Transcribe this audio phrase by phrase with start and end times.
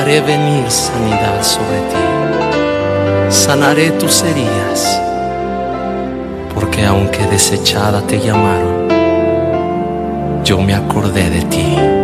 [0.00, 2.04] haré venir sanidad sobre ti.
[3.28, 5.00] Sanaré tus heridas,
[6.54, 8.88] porque aunque desechada te llamaron,
[10.42, 11.99] yo me acordé de ti.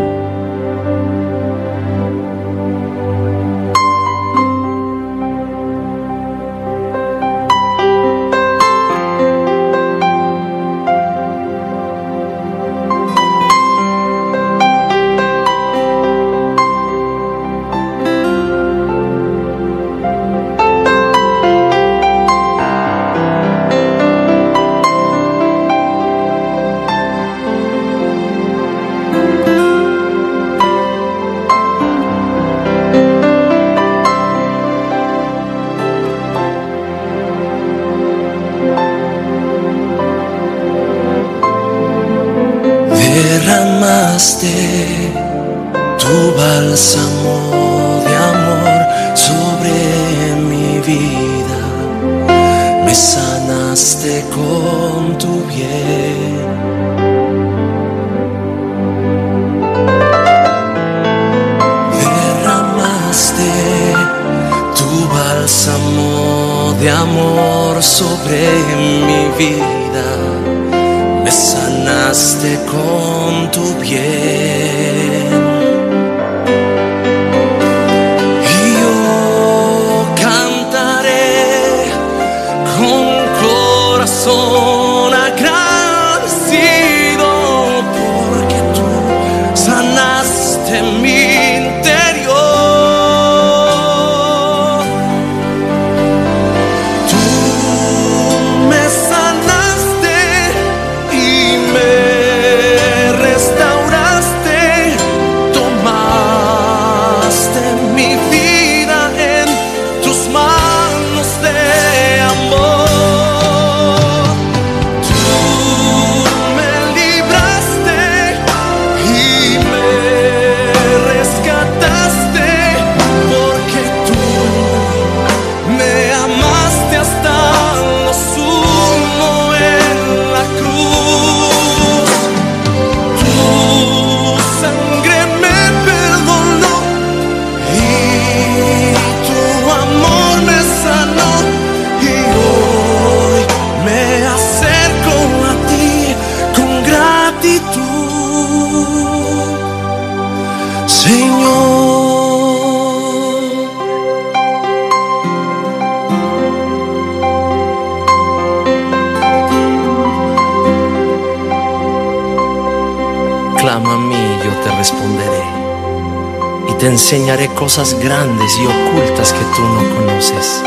[167.06, 170.60] Enseñaré cosas grandes y ocultas que tú no conoces.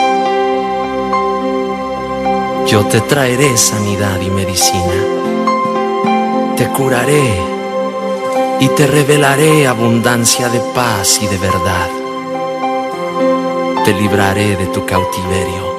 [2.66, 5.04] Yo te traeré sanidad y medicina.
[6.56, 7.42] Te curaré
[8.62, 11.90] y te revelaré abundancia de paz y de verdad.
[13.84, 15.76] Te libraré de tu cautiverio.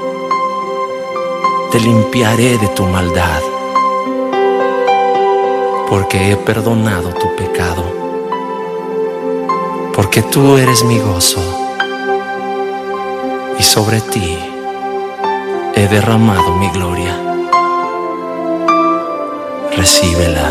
[1.72, 3.41] Te limpiaré de tu maldad.
[5.88, 8.00] Porque he perdonado tu pecado
[10.12, 11.41] porque tú eres mi gozo
[13.56, 14.37] y sobre ti
[15.76, 17.16] he derramado mi gloria.
[19.76, 20.50] Recíbela,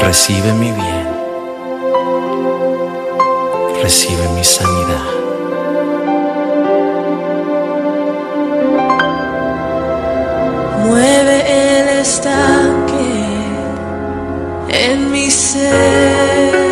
[0.00, 1.08] recibe mi bien,
[3.82, 5.06] recibe mi sanidad.
[10.84, 12.45] Mueve el estanque
[15.38, 16.65] en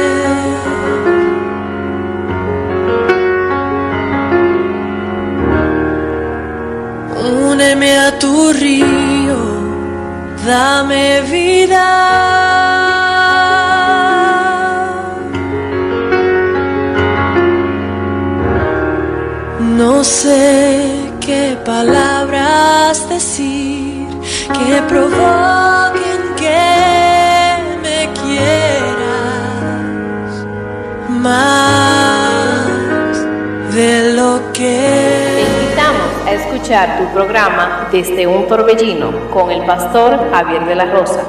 [36.65, 41.23] tu programa Desde un Torbellino con el pastor Javier de la Rosa.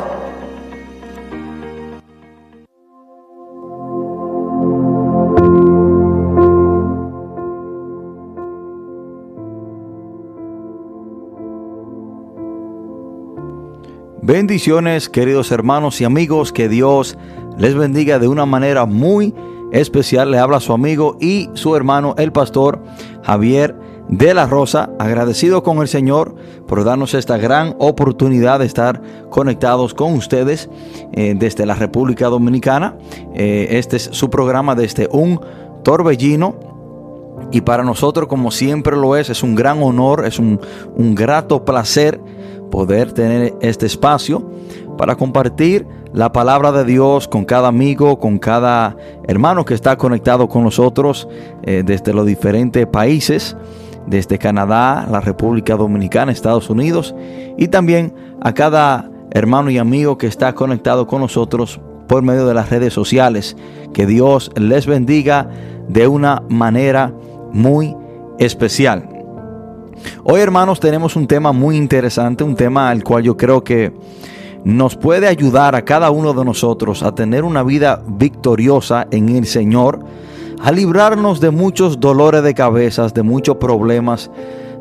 [14.21, 17.17] Bendiciones queridos hermanos y amigos, que Dios
[17.57, 19.35] les bendiga de una manera muy
[19.73, 20.31] especial.
[20.31, 22.81] Le habla su amigo y su hermano, el pastor
[23.23, 23.75] Javier
[24.09, 26.35] de la Rosa, agradecido con el Señor
[26.67, 30.69] por darnos esta gran oportunidad de estar conectados con ustedes
[31.13, 32.97] eh, desde la República Dominicana.
[33.33, 35.39] Eh, este es su programa desde un
[35.83, 36.55] torbellino.
[37.51, 40.59] Y para nosotros, como siempre lo es, es un gran honor, es un,
[40.95, 42.19] un grato placer
[42.71, 44.49] poder tener este espacio
[44.97, 48.95] para compartir la palabra de Dios con cada amigo, con cada
[49.27, 51.27] hermano que está conectado con nosotros
[51.63, 53.55] eh, desde los diferentes países
[54.07, 57.15] desde Canadá, la República Dominicana, Estados Unidos
[57.57, 62.53] y también a cada hermano y amigo que está conectado con nosotros por medio de
[62.53, 63.57] las redes sociales.
[63.93, 65.49] Que Dios les bendiga
[65.87, 67.13] de una manera
[67.51, 67.95] muy
[68.39, 69.09] especial.
[70.23, 73.93] Hoy hermanos tenemos un tema muy interesante, un tema al cual yo creo que
[74.63, 79.45] nos puede ayudar a cada uno de nosotros a tener una vida victoriosa en el
[79.45, 79.99] Señor
[80.65, 84.31] a librarnos de muchos dolores de cabezas, de muchos problemas,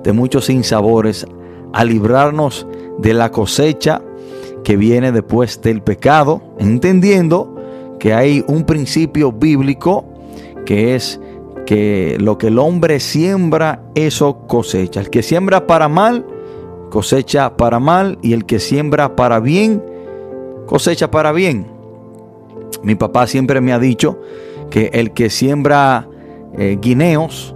[0.03, 1.27] de muchos sinsabores,
[1.75, 2.67] a librarnos
[2.97, 4.01] de la cosecha
[4.63, 7.55] que viene después del pecado, entendiendo
[8.01, 10.07] que hay un principio bíblico
[10.65, 11.21] que es
[11.67, 15.01] que lo que el hombre siembra, eso cosecha.
[15.01, 16.25] El que siembra para mal,
[16.89, 19.85] cosecha para mal, y el que siembra para bien,
[20.65, 21.67] cosecha para bien.
[22.83, 24.19] Mi papá siempre me ha dicho
[24.75, 26.09] que el que siembra
[26.59, 27.55] eh, guineos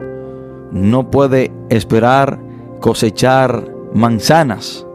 [0.70, 2.38] no puede esperar
[2.80, 4.86] cosechar manzanas.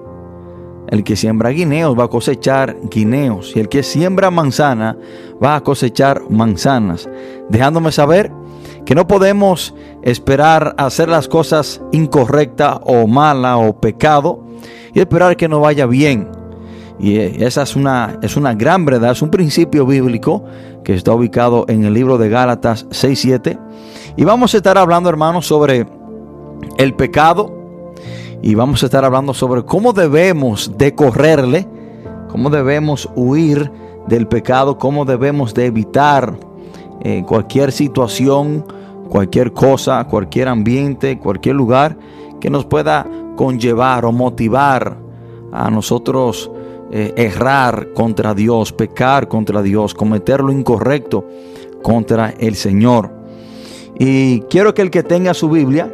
[0.88, 4.96] El que siembra guineos va a cosechar guineos y el que siembra manzana
[5.44, 7.10] va a cosechar manzanas,
[7.50, 8.31] dejándome saber
[8.86, 14.46] que no podemos esperar hacer las cosas incorrectas o mala o pecado
[14.94, 16.30] y esperar que no vaya bien.
[17.00, 20.46] Y esa es una, es una gran verdad, es un principio bíblico
[20.83, 23.59] que está ubicado en el libro de Gálatas 6.7.
[24.18, 25.88] Y vamos a estar hablando, hermanos, sobre
[26.77, 27.51] el pecado.
[28.41, 31.68] Y vamos a estar hablando sobre cómo debemos de correrle,
[32.30, 33.71] cómo debemos huir
[34.07, 36.38] del pecado, cómo debemos de evitar
[37.01, 38.65] eh, cualquier situación,
[39.09, 41.97] cualquier cosa, cualquier ambiente, cualquier lugar
[42.41, 43.07] que nos pueda
[43.38, 44.97] conllevar o motivar
[45.53, 46.51] a nosotros
[46.95, 51.25] eh, errar contra Dios, pecar contra Dios, cometer lo incorrecto
[51.81, 53.10] contra el Señor.
[53.98, 55.92] Y quiero que el que tenga su Biblia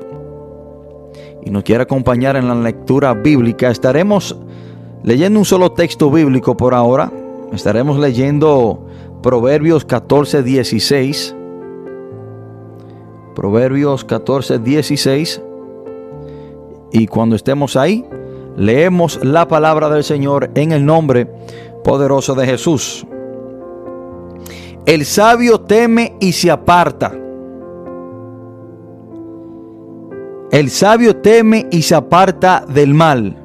[1.42, 4.36] y nos quiera acompañar en la lectura bíblica, estaremos
[5.02, 7.10] leyendo un solo texto bíblico por ahora.
[7.54, 8.86] Estaremos leyendo
[9.24, 11.34] Proverbios 14, 16.
[13.36, 15.42] Proverbios 14, 16.
[16.92, 18.04] Y cuando estemos ahí,
[18.60, 21.32] Leemos la palabra del Señor en el nombre
[21.82, 23.08] poderoso de Jesús.
[24.86, 27.14] El sabio teme y se aparta.
[30.52, 33.38] El sabio teme y se aparta del mal.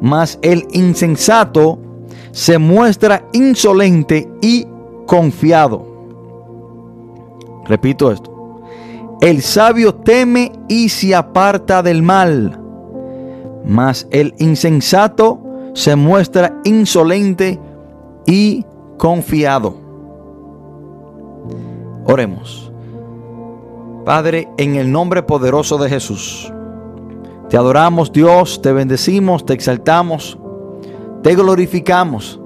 [0.00, 1.78] Mas el insensato
[2.30, 4.66] se muestra insolente y
[5.04, 5.86] confiado.
[7.66, 8.62] Repito esto.
[9.20, 12.61] El sabio teme y se aparta del mal
[13.64, 15.40] mas el insensato
[15.74, 17.58] se muestra insolente
[18.26, 18.64] y
[18.98, 19.74] confiado.
[22.04, 22.72] Oremos.
[24.04, 26.52] Padre, en el nombre poderoso de Jesús,
[27.48, 30.38] te adoramos Dios, te bendecimos, te exaltamos,
[31.22, 32.40] te glorificamos.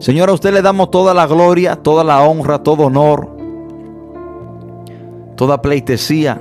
[0.00, 3.28] Señor, a usted le damos toda la gloria, toda la honra, todo honor,
[5.36, 6.40] toda pleitesía,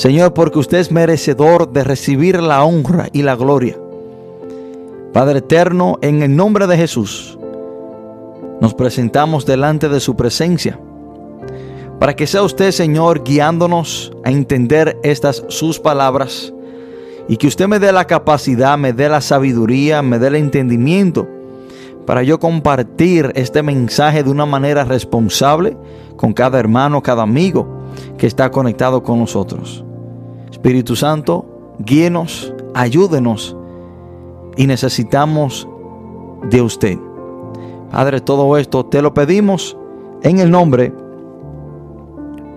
[0.00, 3.76] Señor, porque usted es merecedor de recibir la honra y la gloria.
[5.12, 7.38] Padre eterno, en el nombre de Jesús,
[8.62, 10.80] nos presentamos delante de su presencia,
[11.98, 16.50] para que sea usted, Señor, guiándonos a entender estas sus palabras
[17.28, 21.28] y que usted me dé la capacidad, me dé la sabiduría, me dé el entendimiento
[22.06, 25.76] para yo compartir este mensaje de una manera responsable
[26.16, 27.84] con cada hermano, cada amigo
[28.16, 29.84] que está conectado con nosotros.
[30.60, 31.46] Espíritu Santo,
[31.78, 33.56] guíenos, ayúdenos
[34.58, 35.66] y necesitamos
[36.50, 36.98] de usted.
[37.90, 39.74] Padre, todo esto te lo pedimos
[40.22, 40.92] en el nombre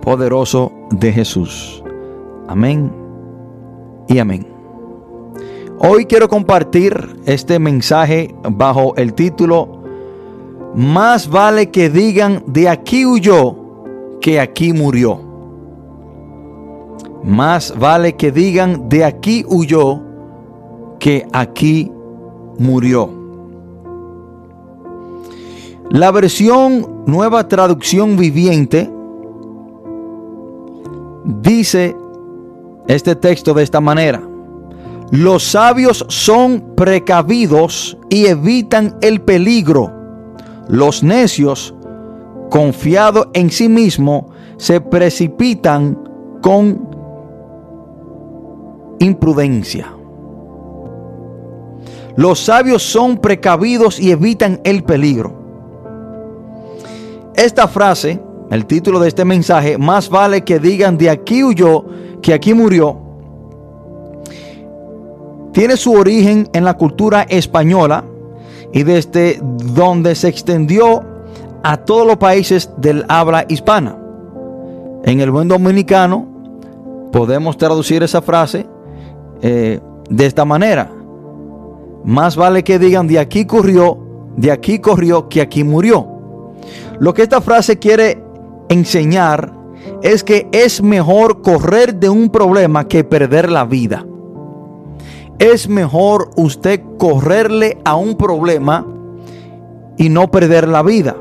[0.01, 1.81] poderoso de Jesús.
[2.49, 2.91] Amén
[4.09, 4.45] y amén.
[5.79, 9.81] Hoy quiero compartir este mensaje bajo el título
[10.75, 13.55] Más vale que digan de aquí huyó
[14.19, 15.32] que aquí murió.
[17.23, 20.01] Más vale que digan de aquí huyó
[20.99, 21.91] que aquí
[22.59, 23.09] murió.
[25.89, 28.91] La versión Nueva Traducción Viviente
[31.41, 31.95] dice
[32.87, 34.21] este texto de esta manera.
[35.11, 39.91] Los sabios son precavidos y evitan el peligro.
[40.67, 41.75] Los necios,
[42.49, 44.25] confiados en sí mismos,
[44.57, 45.97] se precipitan
[46.41, 46.92] con
[49.03, 49.93] imprudencia.
[52.15, 55.33] Los sabios son precavidos y evitan el peligro.
[57.35, 58.19] Esta frase,
[58.51, 61.85] el título de este mensaje, más vale que digan de aquí huyó
[62.21, 62.99] que aquí murió,
[65.51, 68.03] tiene su origen en la cultura española
[68.71, 71.03] y desde donde se extendió
[71.63, 73.97] a todos los países del habla hispana.
[75.03, 76.27] En el buen dominicano
[77.11, 78.67] podemos traducir esa frase
[79.45, 80.89] eh, de esta manera.
[82.05, 83.97] Más vale que digan de aquí corrió,
[84.37, 86.07] de aquí corrió, que aquí murió.
[86.99, 88.23] Lo que esta frase quiere
[88.69, 89.53] enseñar
[90.01, 94.05] es que es mejor correr de un problema que perder la vida.
[95.39, 98.87] Es mejor usted correrle a un problema
[99.97, 101.17] y no perder la vida.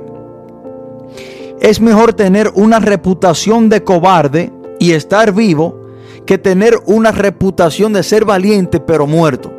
[1.60, 5.81] Es mejor tener una reputación de cobarde y estar vivo
[6.26, 9.52] que tener una reputación de ser valiente pero muerto.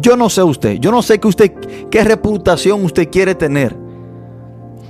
[0.00, 1.52] Yo no sé usted, yo no sé usted
[1.90, 3.76] qué reputación usted quiere tener.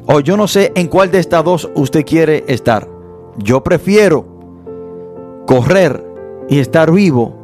[0.06, 2.88] O yo no sé en cuál de estas dos usted quiere estar.
[3.38, 4.26] Yo prefiero
[5.46, 6.04] correr
[6.48, 7.34] y estar vivo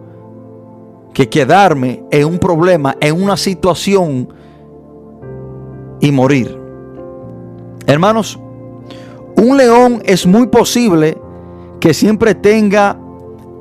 [1.13, 4.29] que quedarme en un problema, en una situación
[6.01, 6.59] y morir.
[7.87, 8.39] Hermanos,
[9.37, 11.19] un león es muy posible
[11.81, 12.99] que siempre tenga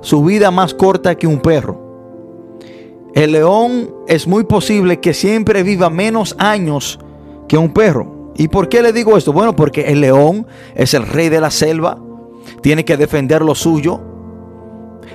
[0.02, 1.90] su vida más corta que un perro.
[3.14, 7.00] El león es muy posible que siempre viva menos años
[7.48, 8.32] que un perro.
[8.36, 9.34] ¿Y por qué le digo esto?
[9.34, 11.98] Bueno, porque el león es el rey de la selva,
[12.62, 14.00] tiene que defender lo suyo.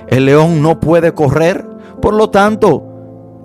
[0.07, 1.65] El león no puede correr,
[2.01, 2.83] por lo tanto,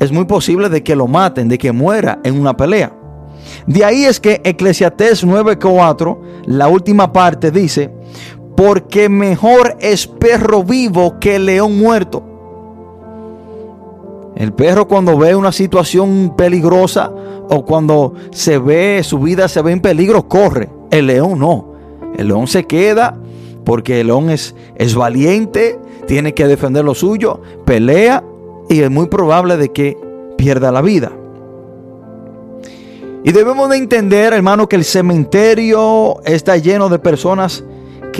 [0.00, 2.92] es muy posible de que lo maten, de que muera en una pelea.
[3.66, 7.90] De ahí es que Eclesiastés 9:4, la última parte dice,
[8.60, 12.22] porque mejor es perro vivo que león muerto.
[14.36, 17.10] El perro cuando ve una situación peligrosa
[17.48, 20.68] o cuando se ve su vida se ve en peligro, corre.
[20.90, 21.72] El león no.
[22.18, 23.16] El león se queda
[23.64, 28.22] porque el león es, es valiente, tiene que defender lo suyo, pelea
[28.68, 29.96] y es muy probable de que
[30.36, 31.10] pierda la vida.
[33.24, 37.64] Y debemos de entender, hermano, que el cementerio está lleno de personas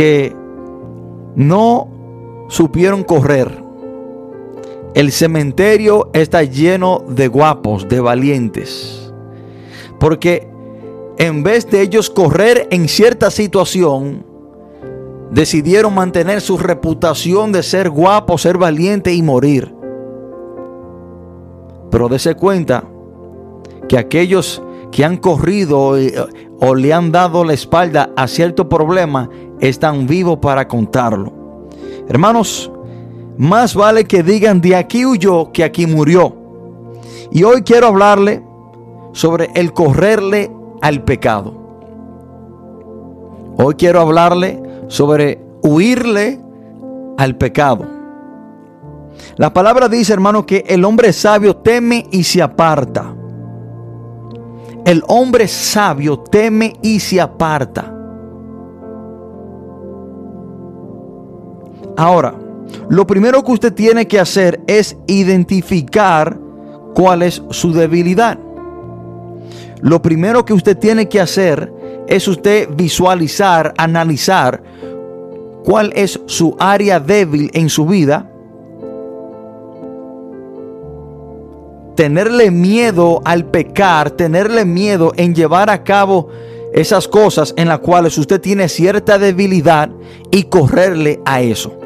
[0.00, 0.34] que
[1.36, 3.62] no supieron correr.
[4.94, 9.12] El cementerio está lleno de guapos, de valientes.
[9.98, 10.48] Porque
[11.18, 14.24] en vez de ellos correr en cierta situación,
[15.32, 19.70] decidieron mantener su reputación de ser guapo, ser valiente y morir.
[21.90, 22.84] Pero dése cuenta
[23.86, 25.92] que aquellos que han corrido
[26.58, 29.28] o le han dado la espalda a cierto problema
[29.60, 31.32] están vivos para contarlo.
[32.08, 32.70] Hermanos,
[33.38, 36.34] más vale que digan de aquí huyó que aquí murió.
[37.30, 38.42] Y hoy quiero hablarle
[39.12, 40.50] sobre el correrle
[40.82, 41.54] al pecado.
[43.56, 46.40] Hoy quiero hablarle sobre huirle
[47.18, 47.86] al pecado.
[49.36, 53.14] La palabra dice, hermano, que el hombre sabio teme y se aparta.
[54.84, 57.99] El hombre sabio teme y se aparta.
[61.96, 62.34] Ahora,
[62.88, 66.38] lo primero que usted tiene que hacer es identificar
[66.94, 68.38] cuál es su debilidad.
[69.80, 71.72] Lo primero que usted tiene que hacer
[72.06, 74.62] es usted visualizar, analizar
[75.64, 78.30] cuál es su área débil en su vida.
[81.96, 86.28] Tenerle miedo al pecar, tenerle miedo en llevar a cabo
[86.72, 89.90] esas cosas en las cuales usted tiene cierta debilidad
[90.30, 91.79] y correrle a eso.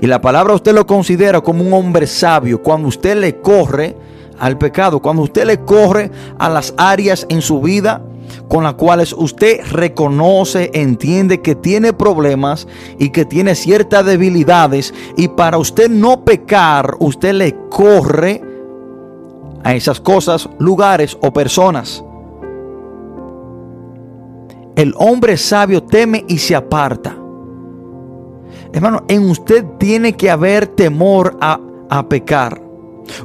[0.00, 3.96] Y la palabra usted lo considera como un hombre sabio cuando usted le corre
[4.38, 8.02] al pecado, cuando usted le corre a las áreas en su vida
[8.48, 12.66] con las cuales usted reconoce, entiende que tiene problemas
[12.98, 18.42] y que tiene ciertas debilidades y para usted no pecar, usted le corre
[19.62, 22.02] a esas cosas, lugares o personas.
[24.76, 27.19] El hombre sabio teme y se aparta.
[28.72, 32.62] Hermano, en usted tiene que haber temor a, a pecar.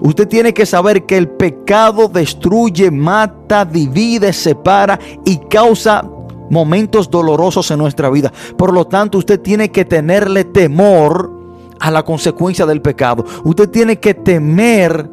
[0.01, 6.03] Usted tiene que saber que el pecado destruye, mata, divide, separa y causa
[6.49, 8.31] momentos dolorosos en nuestra vida.
[8.57, 11.31] Por lo tanto, usted tiene que tenerle temor
[11.79, 13.25] a la consecuencia del pecado.
[13.43, 15.09] Usted tiene que temer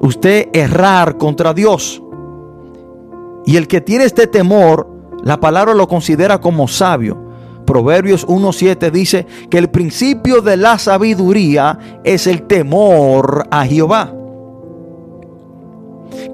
[0.00, 2.02] usted errar contra Dios.
[3.46, 4.88] Y el que tiene este temor,
[5.22, 7.29] la palabra lo considera como sabio.
[7.70, 14.12] Proverbios 1.7 dice que el principio de la sabiduría es el temor a Jehová.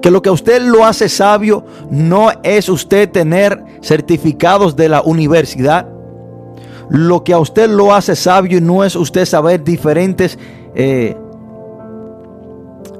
[0.01, 5.03] Que lo que a usted lo hace sabio no es usted tener certificados de la
[5.03, 5.87] universidad.
[6.89, 10.39] Lo que a usted lo hace sabio no es usted saber diferentes
[10.73, 11.15] eh,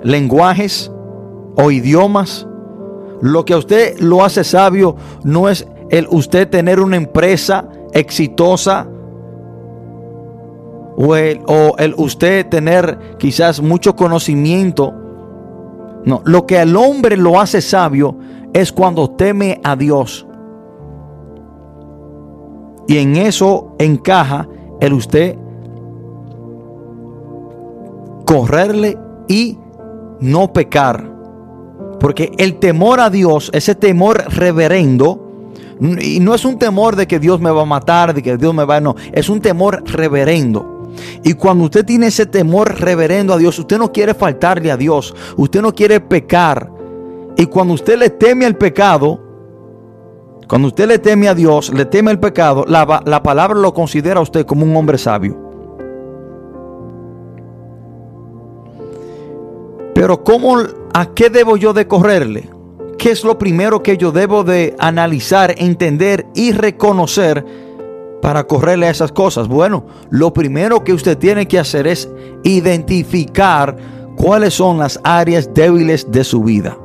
[0.04, 0.92] lenguajes
[1.56, 2.46] o idiomas.
[3.20, 8.88] Lo que a usted lo hace sabio no es el usted tener una empresa exitosa
[10.98, 14.94] o el, o el usted tener quizás mucho conocimiento.
[16.06, 18.18] No, lo que al hombre lo hace sabio
[18.54, 20.26] es cuando teme a Dios.
[22.88, 24.48] Y en eso encaja
[24.80, 25.38] el usted
[28.26, 29.58] correrle y
[30.20, 31.12] no pecar.
[32.00, 35.27] Porque el temor a Dios, ese temor reverendo,
[35.80, 38.54] y no es un temor de que Dios me va a matar, de que Dios
[38.54, 38.82] me va a...
[38.82, 40.94] No, es un temor reverendo.
[41.24, 45.14] Y cuando usted tiene ese temor reverendo a Dios, usted no quiere faltarle a Dios,
[45.36, 46.72] usted no quiere pecar.
[47.36, 49.20] Y cuando usted le teme al pecado,
[50.48, 54.20] cuando usted le teme a Dios, le teme al pecado, la, la palabra lo considera
[54.20, 55.38] a usted como un hombre sabio.
[59.94, 60.58] Pero ¿cómo,
[60.94, 62.57] a qué debo yo de correrle?
[62.98, 67.46] ¿Qué es lo primero que yo debo de analizar, entender y reconocer
[68.22, 69.48] para correrle a esas cosas?
[69.48, 72.10] Bueno, lo primero que usted tiene que hacer es
[72.44, 73.78] identificar
[74.16, 76.78] cuáles son las áreas débiles de su vida.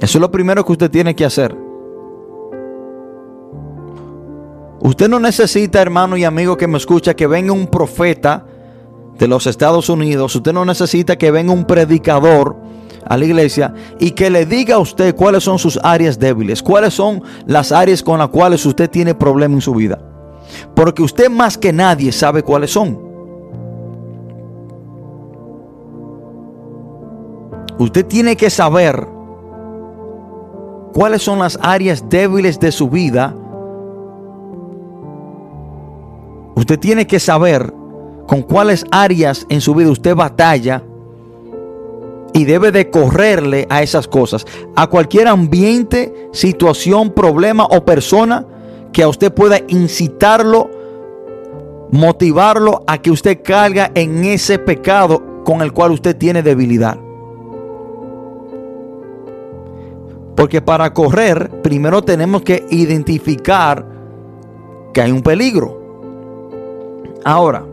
[0.00, 1.56] Eso es lo primero que usted tiene que hacer.
[4.80, 8.46] Usted no necesita, hermano y amigo que me escucha, que venga un profeta
[9.20, 12.56] de los Estados Unidos, usted no necesita que venga un predicador
[13.06, 16.94] a la iglesia y que le diga a usted cuáles son sus áreas débiles, cuáles
[16.94, 19.98] son las áreas con las cuales usted tiene problema en su vida.
[20.74, 22.98] Porque usted más que nadie sabe cuáles son.
[27.78, 29.06] Usted tiene que saber
[30.94, 33.36] cuáles son las áreas débiles de su vida.
[36.54, 37.79] Usted tiene que saber
[38.30, 40.84] con cuáles áreas en su vida usted batalla
[42.32, 48.46] y debe de correrle a esas cosas, a cualquier ambiente, situación, problema o persona
[48.92, 50.70] que a usted pueda incitarlo,
[51.90, 56.98] motivarlo a que usted caiga en ese pecado con el cual usted tiene debilidad.
[60.36, 63.84] Porque para correr, primero tenemos que identificar
[64.94, 65.80] que hay un peligro.
[67.24, 67.64] Ahora,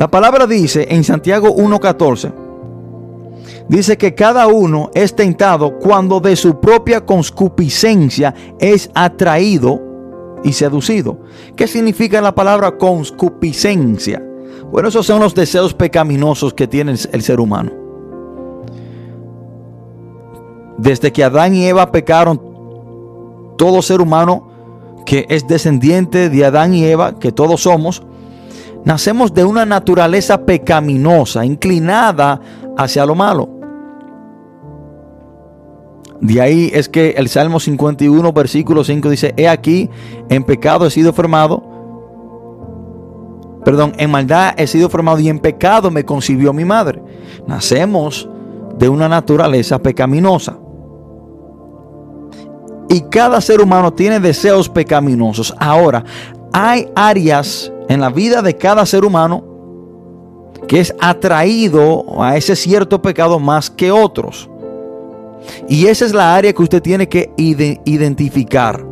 [0.00, 2.32] la palabra dice en Santiago 1.14,
[3.68, 9.78] dice que cada uno es tentado cuando de su propia conscupiscencia es atraído
[10.42, 11.18] y seducido.
[11.54, 14.26] ¿Qué significa la palabra conscupiscencia?
[14.72, 17.70] Bueno, esos son los deseos pecaminosos que tiene el ser humano.
[20.78, 22.40] Desde que Adán y Eva pecaron,
[23.58, 24.48] todo ser humano
[25.04, 28.02] que es descendiente de Adán y Eva, que todos somos,
[28.84, 32.40] Nacemos de una naturaleza pecaminosa, inclinada
[32.76, 33.48] hacia lo malo.
[36.20, 39.88] De ahí es que el Salmo 51, versículo 5 dice, he aquí,
[40.28, 41.62] en pecado he sido formado,
[43.64, 47.02] perdón, en maldad he sido formado y en pecado me concibió mi madre.
[47.46, 48.28] Nacemos
[48.78, 50.58] de una naturaleza pecaminosa.
[52.88, 55.54] Y cada ser humano tiene deseos pecaminosos.
[55.58, 56.04] Ahora,
[56.52, 59.44] hay áreas en la vida de cada ser humano
[60.68, 64.48] que es atraído a ese cierto pecado más que otros.
[65.68, 68.84] Y esa es la área que usted tiene que identificar.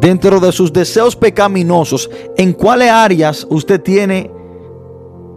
[0.00, 4.30] Dentro de sus deseos pecaminosos, ¿en cuáles áreas usted tiene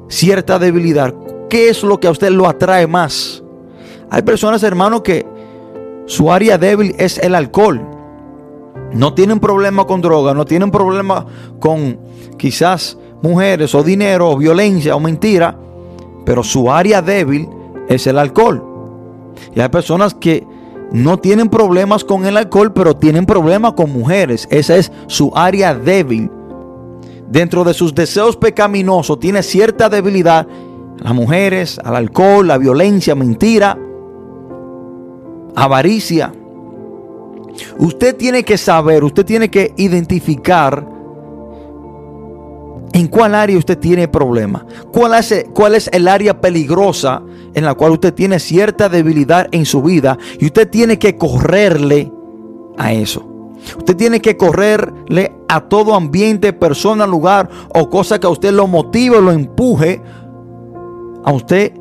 [0.07, 1.13] cierta debilidad?
[1.49, 3.43] ¿Qué es lo que a usted lo atrae más?
[4.09, 5.25] Hay personas, hermano, que
[6.05, 7.92] su área débil es el alcohol.
[8.93, 11.25] No tienen problema con droga, no tienen problema
[11.59, 11.99] con
[12.37, 15.57] quizás mujeres o dinero o violencia o mentira,
[16.25, 17.49] pero su área débil
[17.87, 18.63] es el alcohol.
[19.55, 20.45] Y hay personas que
[20.91, 24.47] no tienen problemas con el alcohol, pero tienen problemas con mujeres.
[24.51, 26.29] Esa es su área débil.
[27.29, 30.47] Dentro de sus deseos pecaminosos tiene cierta debilidad
[30.99, 33.77] las mujeres, al alcohol, la violencia, mentira.
[35.55, 36.31] avaricia.
[37.77, 40.87] Usted tiene que saber, usted tiene que identificar
[42.93, 44.65] en cuál área usted tiene problema.
[44.91, 49.65] ¿Cuál es, cuál es el área peligrosa en la cual usted tiene cierta debilidad en
[49.65, 52.11] su vida y usted tiene que correrle
[52.77, 53.29] a eso.
[53.77, 58.67] Usted tiene que correrle a todo ambiente, persona, lugar o cosa que a usted lo
[58.67, 60.01] motive lo empuje
[61.23, 61.73] a usted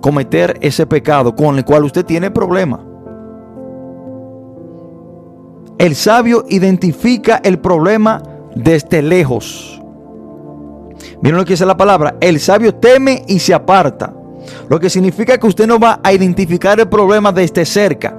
[0.00, 2.93] cometer ese pecado con el cual usted tiene problema.
[5.78, 8.22] El sabio identifica el problema
[8.54, 9.80] desde lejos.
[11.20, 12.16] Miren lo que dice la palabra.
[12.20, 14.14] El sabio teme y se aparta.
[14.68, 18.16] Lo que significa que usted no va a identificar el problema desde cerca.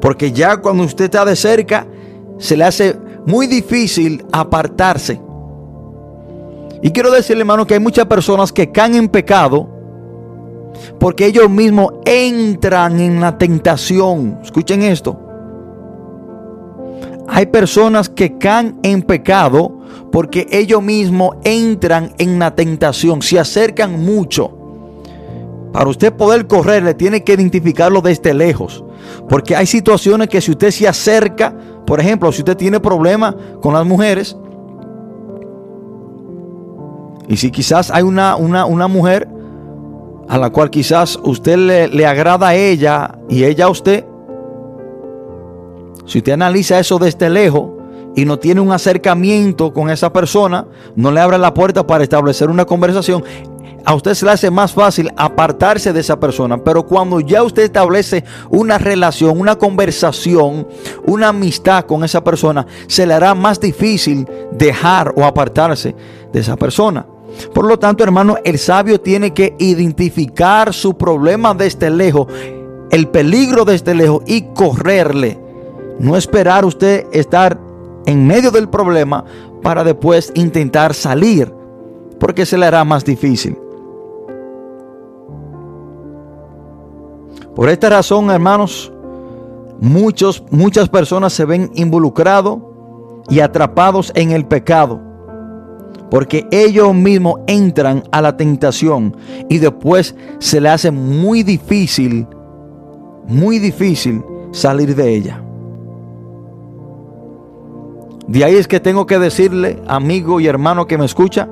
[0.00, 1.86] Porque ya cuando usted está de cerca,
[2.38, 5.20] se le hace muy difícil apartarse.
[6.82, 9.68] Y quiero decirle, hermano, que hay muchas personas que caen en pecado
[10.98, 14.38] porque ellos mismos entran en la tentación.
[14.42, 15.25] Escuchen esto.
[17.28, 19.80] Hay personas que caen en pecado
[20.12, 24.52] porque ellos mismos entran en la tentación, se acercan mucho.
[25.72, 28.82] Para usted poder correr, le tiene que identificarlo desde lejos.
[29.28, 31.54] Porque hay situaciones que si usted se acerca,
[31.86, 34.36] por ejemplo, si usted tiene problemas con las mujeres,
[37.28, 39.28] y si quizás hay una, una, mujer
[40.28, 44.04] a la cual quizás usted le, le agrada a ella y ella a usted,
[46.06, 47.70] si usted analiza eso desde lejos
[48.14, 52.48] y no tiene un acercamiento con esa persona, no le abre la puerta para establecer
[52.48, 53.22] una conversación,
[53.86, 56.58] a usted se le hace más fácil apartarse de esa persona.
[56.58, 60.66] Pero cuando ya usted establece una relación, una conversación,
[61.06, 65.94] una amistad con esa persona, se le hará más difícil dejar o apartarse
[66.32, 67.06] de esa persona.
[67.54, 72.26] Por lo tanto, hermano, el sabio tiene que identificar su problema desde lejos,
[72.90, 75.45] el peligro desde lejos y correrle.
[75.98, 77.58] No esperar usted estar
[78.06, 79.24] en medio del problema
[79.62, 81.52] para después intentar salir,
[82.18, 83.58] porque se le hará más difícil.
[87.54, 88.92] Por esta razón, hermanos,
[89.80, 92.58] muchos, muchas personas se ven involucrados
[93.28, 95.00] y atrapados en el pecado.
[96.10, 99.16] Porque ellos mismos entran a la tentación
[99.48, 102.26] y después se le hace muy difícil,
[103.26, 105.45] muy difícil salir de ella.
[108.26, 111.48] De ahí es que tengo que decirle, amigo y hermano que me escucha,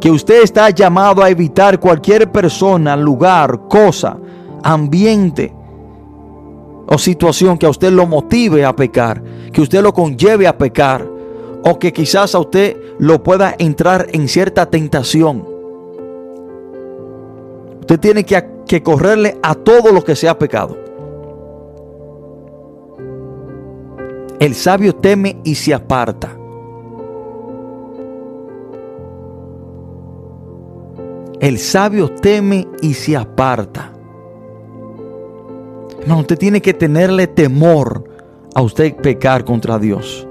[0.00, 4.18] que usted está llamado a evitar cualquier persona, lugar, cosa
[4.62, 5.52] ambiente
[6.88, 11.06] o situación que a usted lo motive a pecar, que usted lo conlleve a pecar,
[11.64, 15.44] o que quizás a usted lo pueda entrar en cierta tentación.
[17.80, 20.76] Usted tiene que, correrle a todo lo que sea pecado.
[24.38, 26.36] El sabio teme y se aparta.
[31.40, 33.92] El sabio teme y se aparta.
[36.06, 38.04] No, usted tiene que tenerle temor
[38.54, 40.26] a usted pecar contra Dios.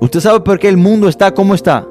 [0.00, 1.86] ¿Usted sabe por qué el mundo está como está?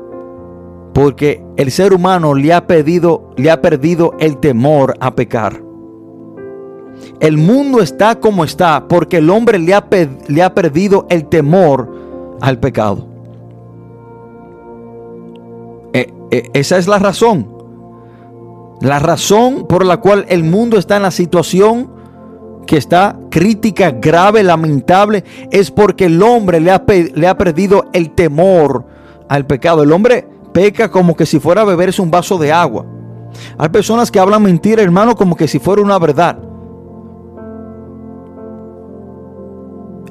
[0.93, 5.64] Porque el ser humano le ha, pedido, le ha perdido el temor a pecar.
[7.19, 9.86] El mundo está como está porque el hombre le ha,
[10.27, 13.08] le ha perdido el temor al pecado.
[15.93, 17.53] E, e, esa es la razón.
[18.81, 21.89] La razón por la cual el mundo está en la situación
[22.67, 28.12] que está crítica, grave, lamentable, es porque el hombre le ha, le ha perdido el
[28.12, 28.86] temor
[29.29, 29.84] al pecado.
[29.84, 32.86] El hombre peca como que si fuera a beberse un vaso de agua.
[33.58, 36.38] Hay personas que hablan mentira, hermano, como que si fuera una verdad.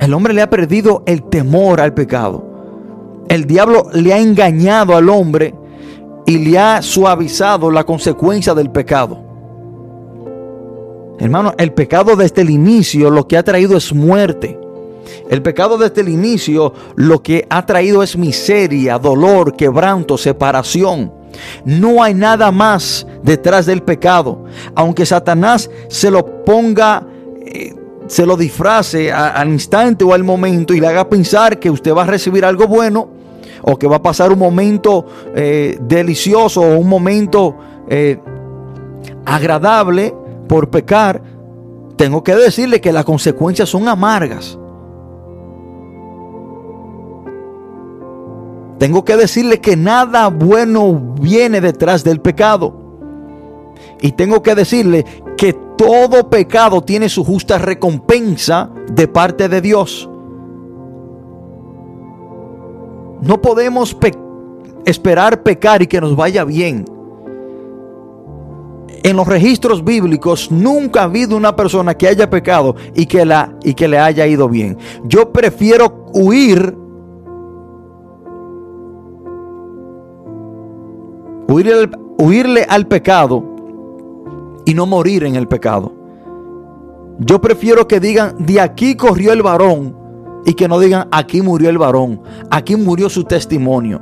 [0.00, 2.44] El hombre le ha perdido el temor al pecado.
[3.28, 5.54] El diablo le ha engañado al hombre
[6.26, 9.22] y le ha suavizado la consecuencia del pecado.
[11.18, 14.59] Hermano, el pecado desde el inicio lo que ha traído es muerte.
[15.30, 21.12] El pecado desde el inicio lo que ha traído es miseria, dolor, quebranto, separación.
[21.64, 24.44] No hay nada más detrás del pecado.
[24.74, 27.07] Aunque Satanás se lo ponga,
[27.44, 27.74] eh,
[28.07, 32.03] se lo disfrace al instante o al momento y le haga pensar que usted va
[32.03, 33.09] a recibir algo bueno,
[33.62, 37.57] o que va a pasar un momento eh, delicioso o un momento
[37.88, 38.19] eh,
[39.25, 40.14] agradable
[40.47, 41.23] por pecar,
[41.97, 44.59] tengo que decirle que las consecuencias son amargas.
[48.79, 52.83] Tengo que decirle que nada bueno viene detrás del pecado.
[54.01, 55.07] Y tengo que decirle
[55.38, 60.09] que todo pecado tiene su justa recompensa de parte de Dios.
[63.20, 63.94] No podemos
[64.87, 66.87] esperar pecar y que nos vaya bien.
[69.03, 73.55] En los registros bíblicos nunca ha habido una persona que haya pecado y que, la,
[73.62, 74.79] y que le haya ido bien.
[75.05, 76.75] Yo prefiero huir,
[81.47, 83.54] huirle, huirle al pecado
[84.64, 85.92] y no morir en el pecado.
[87.18, 89.96] Yo prefiero que digan, de aquí corrió el varón
[90.44, 94.00] y que no digan, aquí murió el varón, aquí murió su testimonio.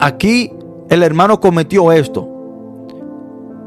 [0.00, 0.52] Aquí
[0.88, 2.28] el hermano cometió esto.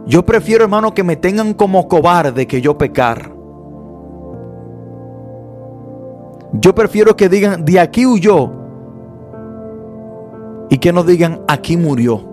[0.07, 3.31] Yo prefiero, hermano, que me tengan como cobarde que yo pecar.
[6.53, 8.51] Yo prefiero que digan, de aquí huyó.
[10.69, 12.30] Y que no digan, aquí murió.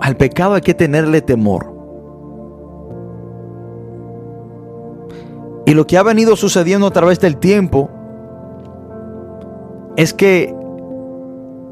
[0.00, 1.74] Al pecado hay que tenerle temor.
[5.66, 7.90] Y lo que ha venido sucediendo a través del tiempo
[9.96, 10.54] es que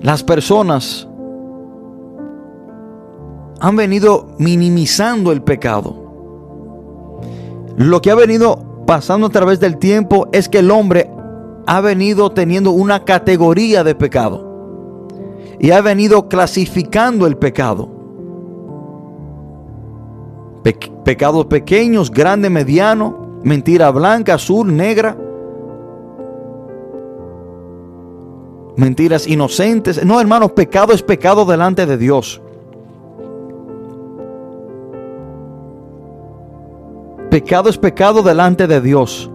[0.03, 1.09] las personas
[3.61, 5.97] han venido minimizando el pecado.
[7.77, 11.11] Lo que ha venido pasando a través del tiempo es que el hombre
[11.67, 15.09] ha venido teniendo una categoría de pecado
[15.59, 17.96] y ha venido clasificando el pecado.
[20.73, 25.17] Pecados pequeños, grande, mediano, mentira blanca, azul, negra,
[28.77, 30.05] mentiras inocentes.
[30.05, 32.41] No, hermanos, pecado es pecado delante de Dios.
[37.31, 39.31] Pecado es pecado delante de Dios.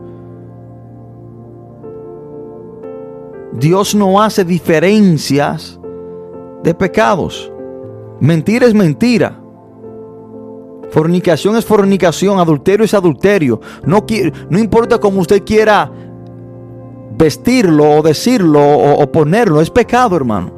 [3.54, 5.80] Dios no hace diferencias
[6.64, 7.52] de pecados.
[8.20, 9.41] Mentira es mentira.
[10.92, 13.62] Fornicación es fornicación, adulterio es adulterio.
[13.86, 14.06] No,
[14.50, 15.90] no importa cómo usted quiera
[17.18, 20.52] vestirlo o decirlo o, o ponerlo, es pecado, hermano.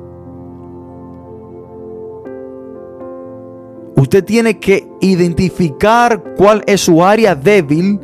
[3.96, 8.00] Usted tiene que identificar cuál es su área débil.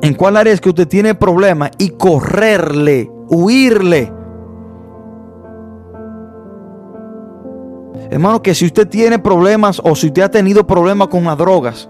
[0.00, 4.21] En cuál área es que usted tiene problema y correrle, huirle.
[8.12, 11.88] Hermano, que si usted tiene problemas o si usted ha tenido problemas con las drogas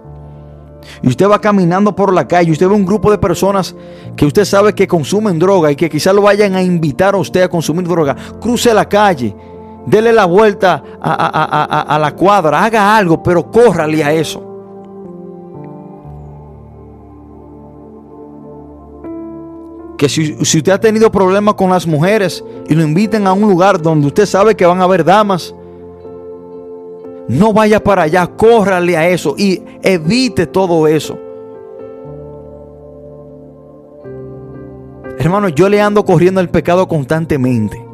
[1.02, 3.74] y usted va caminando por la calle, usted ve un grupo de personas
[4.14, 7.42] que usted sabe que consumen droga y que quizás lo vayan a invitar a usted
[7.42, 9.34] a consumir droga, cruce la calle,
[9.84, 14.48] dele la vuelta a, la cuadra, haga algo, pero córrale a eso.
[19.98, 23.48] Que si, si usted ha tenido problemas con las mujeres y lo inviten a un
[23.48, 25.52] lugar donde usted sabe que van a haber damas,
[27.28, 31.18] no vaya para allá, córrale a eso y evite todo eso.
[35.18, 37.84] Hermano, yo le ando corriendo el pecado constantemente.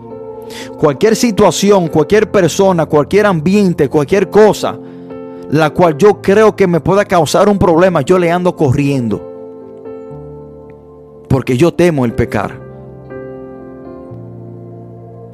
[0.78, 4.78] Cualquier situación, cualquier persona, cualquier ambiente, cualquier cosa,
[5.50, 9.24] la cual yo creo que me pueda causar un problema, yo le ando corriendo.
[11.28, 12.58] Porque yo temo el pecar.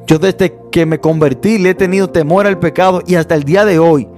[0.05, 3.63] Yo desde que me convertí le he tenido temor al pecado y hasta el día
[3.63, 4.09] de hoy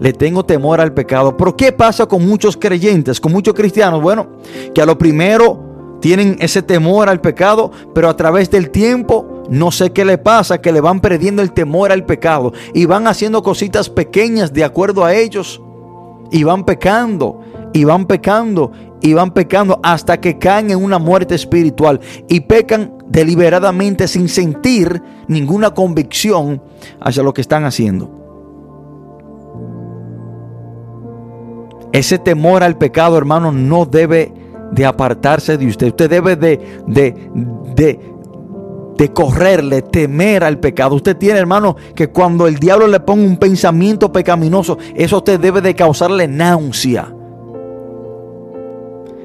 [0.00, 1.36] le tengo temor al pecado.
[1.36, 4.00] Pero ¿qué pasa con muchos creyentes, con muchos cristianos?
[4.00, 4.28] Bueno,
[4.74, 9.70] que a lo primero tienen ese temor al pecado, pero a través del tiempo no
[9.70, 13.42] sé qué le pasa, que le van perdiendo el temor al pecado y van haciendo
[13.42, 15.60] cositas pequeñas de acuerdo a ellos
[16.30, 17.42] y van pecando
[17.74, 23.01] y van pecando y van pecando hasta que caen en una muerte espiritual y pecan
[23.12, 26.62] deliberadamente sin sentir ninguna convicción
[26.98, 28.10] hacia lo que están haciendo.
[31.92, 34.32] Ese temor al pecado, hermano, no debe
[34.72, 35.88] de apartarse de usted.
[35.88, 37.14] Usted debe de, de,
[38.96, 40.94] de, correrle, temer al pecado.
[40.94, 45.60] Usted tiene, hermano, que cuando el diablo le ponga un pensamiento pecaminoso, eso usted debe
[45.60, 47.12] de causarle náusea.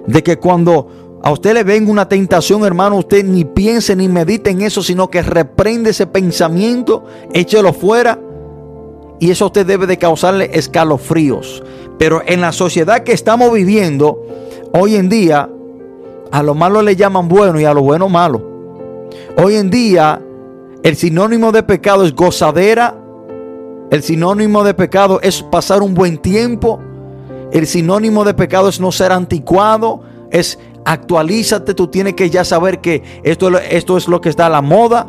[0.08, 4.51] De que cuando a usted le venga una tentación, hermano, usted ni piense ni medite
[4.51, 8.19] en eso, sino que reprende ese pensamiento, échelo fuera.
[9.19, 11.63] Y eso usted debe de causarle escalofríos.
[11.97, 14.21] Pero en la sociedad que estamos viviendo,
[14.73, 15.49] hoy en día,
[16.32, 18.41] a lo malo le llaman bueno y a lo bueno malo.
[19.43, 20.21] Hoy en día,
[20.84, 22.95] el sinónimo de pecado es gozadera.
[23.89, 26.80] El sinónimo de pecado es pasar un buen tiempo.
[27.51, 32.80] El sinónimo de pecado es no ser anticuado, es actualízate, tú tienes que ya saber
[32.80, 35.06] que esto, esto es lo que está a la moda.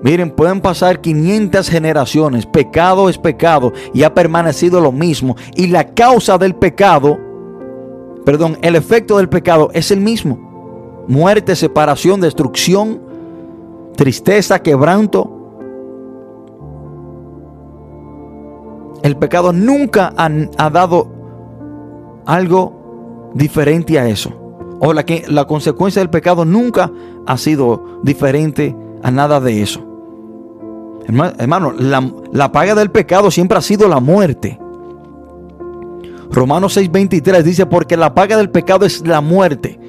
[0.00, 5.34] Miren, pueden pasar 500 generaciones, pecado es pecado y ha permanecido lo mismo.
[5.56, 7.18] Y la causa del pecado,
[8.24, 11.04] perdón, el efecto del pecado es el mismo.
[11.08, 13.02] Muerte, separación, destrucción,
[13.96, 15.37] tristeza, quebranto.
[19.02, 21.08] El pecado nunca ha, dado
[22.26, 24.32] algo diferente a eso.
[24.80, 26.90] O la, que, la consecuencia del pecado nunca
[27.26, 29.84] ha sido diferente a nada de eso.
[31.06, 34.58] Hermano, la, paga del pecado siempre ha sido la muerte.
[36.30, 39.80] Romanos 6:23 dice, porque la paga del pecado es la muerte.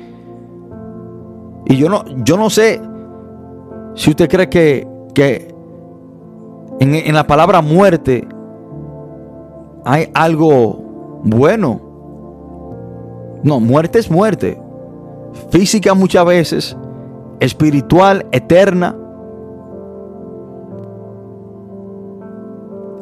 [1.65, 2.81] Y yo no, yo no sé
[3.95, 5.53] si usted cree que, que
[6.79, 8.25] en la palabra muerte
[9.85, 11.81] hay algo bueno.
[13.43, 14.59] No, muerte es muerte.
[15.49, 16.77] Física muchas veces,
[17.39, 18.95] espiritual, eterna.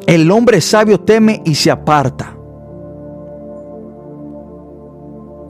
[0.06, 2.34] El hombre sabio teme y se aparta.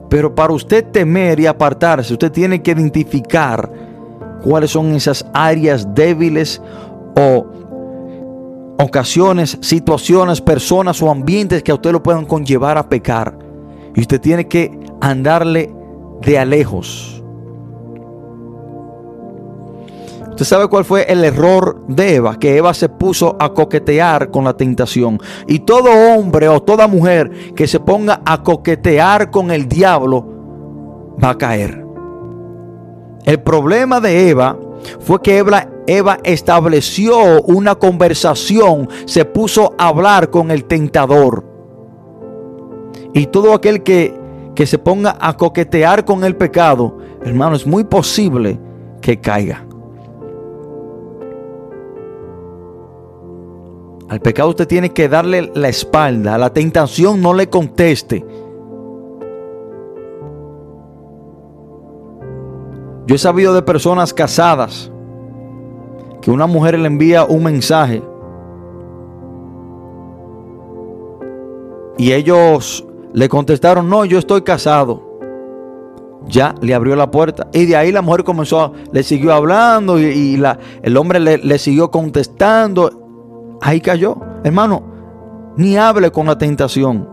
[0.09, 3.71] Pero para usted temer y apartarse, usted tiene que identificar
[4.43, 6.61] cuáles son esas áreas débiles
[7.15, 7.45] o
[8.79, 13.37] ocasiones, situaciones, personas o ambientes que a usted lo puedan conllevar a pecar.
[13.95, 15.73] Y usted tiene que andarle
[16.21, 17.21] de alejos.
[20.29, 22.39] ¿Usted sabe cuál fue el error de Eva?
[22.39, 25.19] Que Eva se puso a coquetear con la tentación.
[25.47, 31.31] Y todo hombre o toda mujer que se ponga a coquetear con el diablo va
[31.31, 31.83] a caer.
[33.25, 34.57] El problema de Eva
[35.01, 41.43] fue que Eva, Eva estableció una conversación, se puso a hablar con el tentador.
[43.11, 44.13] Y todo aquel que,
[44.53, 48.59] que se ponga a coquetear con el pecado, hermano, es muy posible
[49.01, 49.65] que caiga.
[54.09, 56.35] Al pecado usted tiene que darle la espalda.
[56.35, 58.23] A la tentación no le conteste.
[63.07, 64.91] Yo he sabido de personas casadas
[66.21, 68.03] que una mujer le envía un mensaje
[71.97, 75.07] y ellos le contestaron, no, yo estoy casado.
[76.27, 77.47] Ya le abrió la puerta.
[77.53, 81.57] Y de ahí la mujer comenzó, le siguió hablando y, la, el hombre le, le
[81.57, 82.89] siguió contestando
[83.61, 84.17] ahí cayó.
[84.43, 84.83] Hermano,
[85.57, 87.07] ni hable con la tentación.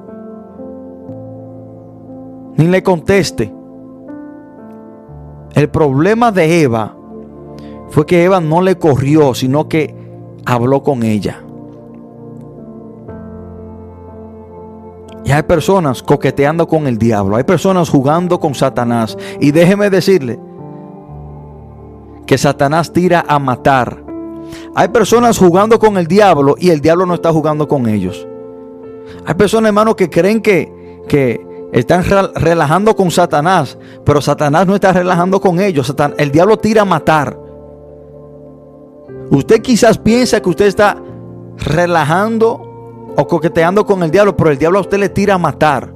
[2.57, 3.53] Ni le conteste.
[5.55, 6.96] El problema de Eva
[7.91, 9.95] fue que Eva no le corrió, sino que
[10.45, 11.43] habló con ella.
[15.25, 19.19] Y hay personas coqueteando con el diablo, hay personas jugando con Satanás.
[19.41, 20.39] Y déjeme decirle
[22.27, 24.05] que Satanás tira a matar,
[24.75, 28.27] hay personas jugando con el diablo y el diablo no está jugando con ellos.
[29.25, 34.93] Hay personas, hermanos, que creen que, que están relajando con Satanás, pero Satanás no está
[34.93, 35.95] relajando con ellos.
[36.19, 37.46] el diablo tira a matar.
[39.31, 40.97] Usted quizás piensa que usted está
[41.59, 45.93] relajando o coqueteando con el diablo, pero el diablo a usted le tira a matar.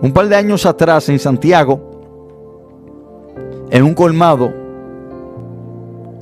[0.00, 1.80] Un par de años atrás en Santiago,
[3.70, 4.52] en un colmado,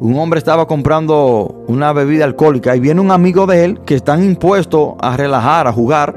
[0.00, 4.24] un hombre estaba comprando una bebida alcohólica y viene un amigo de él que están
[4.24, 6.16] impuestos a relajar, a jugar.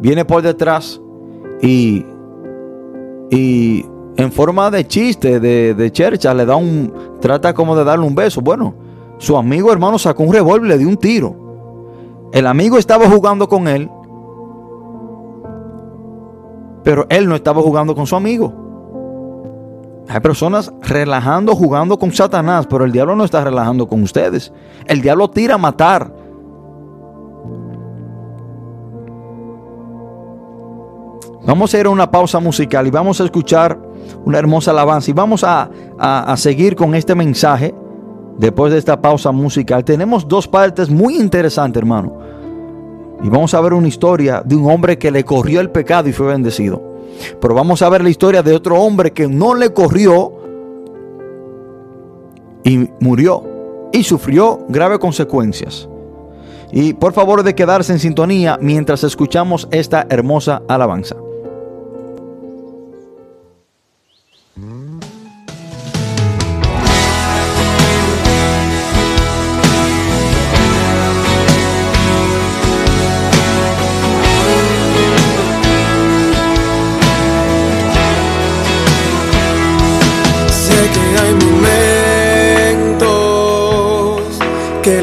[0.00, 1.00] Viene por detrás
[1.60, 2.06] y,
[3.32, 3.86] y
[4.18, 8.14] en forma de chiste, de, de chercha, le da un, trata como de darle un
[8.14, 8.42] beso.
[8.42, 8.74] Bueno,
[9.16, 11.34] su amigo hermano sacó un revólver y le dio un tiro.
[12.34, 13.90] El amigo estaba jugando con él,
[16.84, 18.52] pero él no estaba jugando con su amigo.
[20.08, 24.52] Hay personas relajando, jugando con Satanás, pero el diablo no está relajando con ustedes.
[24.84, 26.21] El diablo tira a matar.
[31.44, 33.78] Vamos a ir a una pausa musical y vamos a escuchar
[34.24, 35.68] una hermosa alabanza y vamos a,
[35.98, 37.74] a seguir con este mensaje
[38.38, 39.84] después de esta pausa musical.
[39.84, 42.12] Tenemos dos partes muy interesantes, hermano.
[43.22, 46.12] Y vamos a ver una historia de un hombre que le corrió el pecado y
[46.12, 46.82] fue bendecido.
[47.40, 50.32] Pero vamos a ver la historia de otro hombre que no le corrió
[52.64, 53.44] y murió
[53.92, 55.88] y sufrió graves consecuencias.
[56.72, 61.16] Y por favor de quedarse en sintonía mientras escuchamos esta hermosa alabanza.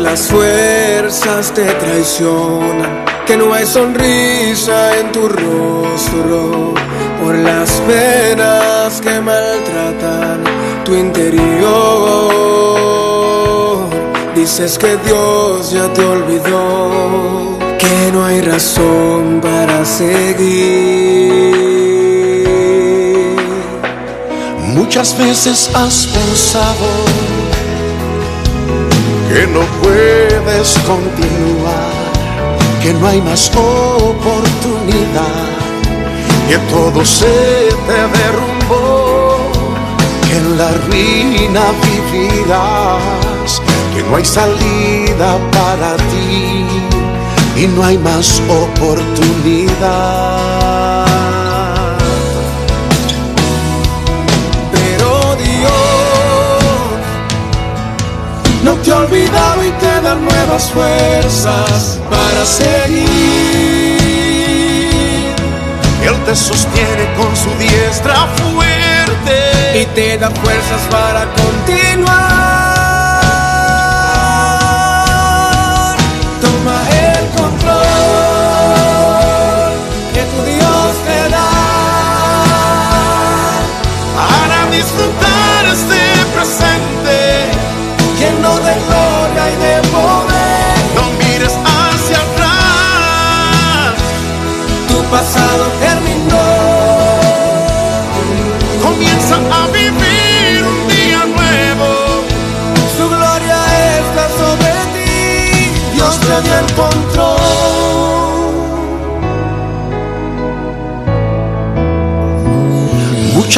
[0.09, 6.73] Las fuerzas te traicionan, que no hay sonrisa en tu rostro
[7.21, 10.43] por las penas que maltratan
[10.83, 11.69] tu interior.
[14.33, 21.19] Dices que Dios ya te olvidó, que no hay razón para seguir.
[24.73, 27.28] Muchas veces has pensado
[29.29, 31.93] que no puedes continuar,
[32.81, 35.47] que no hay más oportunidad,
[36.47, 39.37] que todo se te derrumbó,
[40.27, 43.51] que en la ruina vivirás,
[43.93, 46.65] que no hay salida para ti
[47.55, 50.68] y no hay más oportunidad.
[58.83, 63.09] Te ha olvidado y te da nuevas fuerzas para seguir.
[66.03, 72.07] Él te sostiene con su diestra fuerte y te da fuerzas para continuar.
[76.41, 77.79] Toma el control
[80.13, 81.49] que tu Dios te da.
[84.15, 85.18] para disfrutar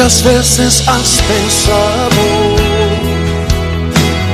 [0.02, 2.24] Muchas veces has pensado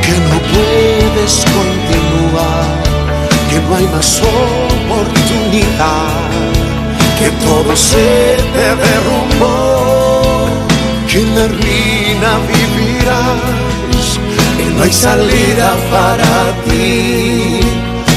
[0.00, 2.82] que no puedes continuar,
[3.50, 4.22] que no hay más
[4.88, 5.10] oportunidad,
[7.18, 10.46] que todo se te derrumbó,
[11.06, 14.06] que en la ruina vivirás,
[14.56, 17.60] que no hay salida para ti,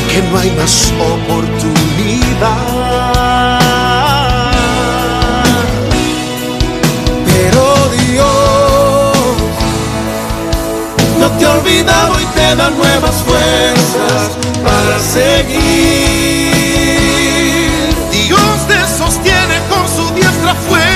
[0.09, 2.70] que no hay más oportunidad.
[11.21, 14.31] No te ha olvidado y te da nuevas fuerzas
[14.63, 15.59] para seguir.
[18.11, 20.90] Dios te sostiene con su diestra fuerte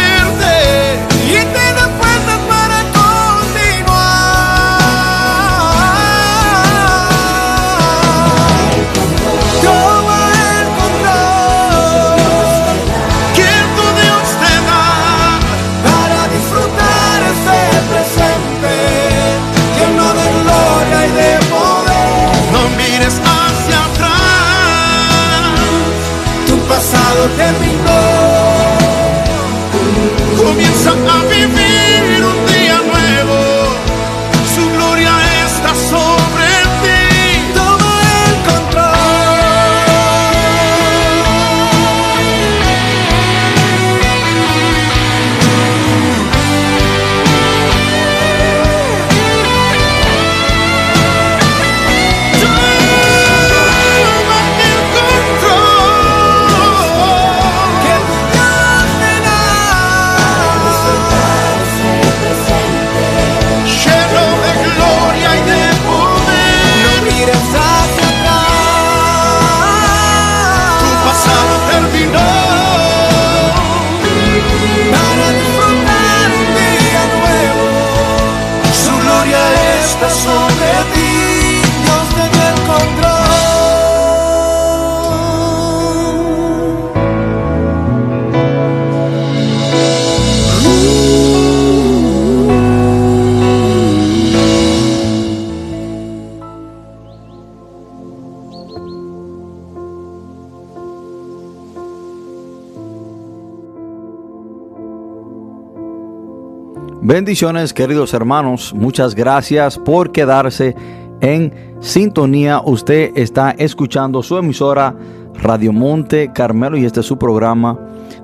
[107.15, 110.75] Bendiciones queridos hermanos, muchas gracias por quedarse
[111.21, 112.61] en sintonía.
[112.65, 114.93] Usted está escuchando su emisora
[115.35, 117.79] Radio Monte Carmelo y este es su programa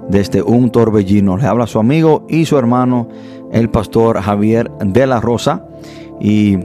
[0.10, 1.38] desde un torbellino.
[1.38, 3.08] Le habla su amigo y su hermano,
[3.54, 5.66] el pastor Javier de la Rosa.
[6.20, 6.58] Y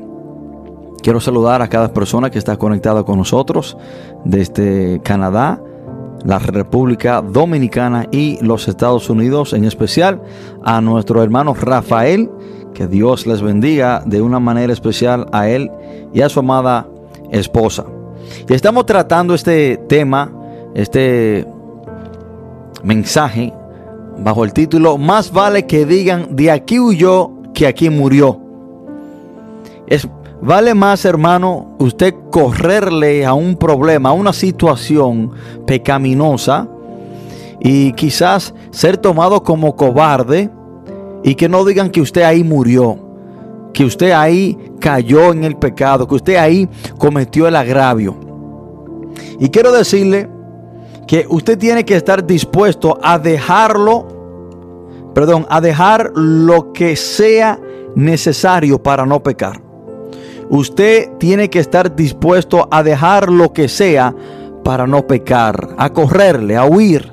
[1.04, 3.78] quiero saludar a cada persona que está conectada con nosotros
[4.24, 5.62] desde Canadá,
[6.26, 10.20] la República Dominicana y los Estados Unidos, en especial
[10.64, 12.28] a nuestro hermano Rafael,
[12.74, 15.70] que Dios les bendiga de una manera especial a él
[16.12, 16.88] y a su amada
[17.30, 17.86] esposa.
[18.48, 20.32] Y estamos tratando este tema,
[20.74, 21.46] este
[22.82, 23.52] mensaje,
[24.18, 28.40] bajo el título Más vale que digan de aquí huyó que aquí murió.
[29.86, 30.08] Es,
[30.40, 35.32] vale más, hermano, usted correrle a un problema, a una situación
[35.66, 36.68] pecaminosa
[37.60, 40.50] y quizás ser tomado como cobarde
[41.22, 42.98] y que no digan que usted ahí murió,
[43.72, 46.68] que usted ahí cayó en el pecado, que usted ahí
[46.98, 48.16] cometió el agravio.
[49.40, 50.28] Y quiero decirle
[51.06, 57.58] que usted tiene que estar dispuesto a dejarlo, perdón, a dejar lo que sea
[57.94, 59.65] necesario para no pecar.
[60.48, 64.14] Usted tiene que estar dispuesto a dejar lo que sea
[64.62, 67.12] para no pecar, a correrle, a huir,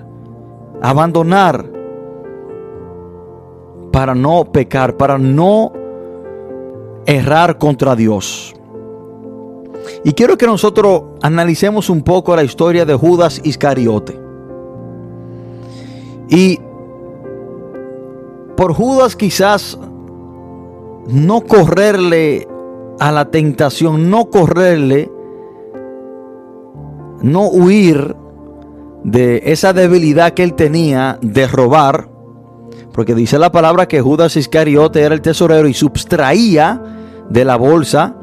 [0.82, 1.66] a abandonar,
[3.92, 5.72] para no pecar, para no
[7.06, 8.56] errar contra Dios.
[10.04, 14.20] Y quiero que nosotros analicemos un poco la historia de Judas Iscariote.
[16.30, 16.60] Y
[18.56, 19.78] por Judas quizás
[21.08, 22.48] no correrle
[23.00, 25.12] a la tentación, no correrle,
[27.22, 28.16] no huir
[29.04, 32.10] de esa debilidad que él tenía de robar,
[32.94, 36.82] porque dice la palabra que Judas Iscariote era el tesorero y subtraía
[37.30, 38.16] de la bolsa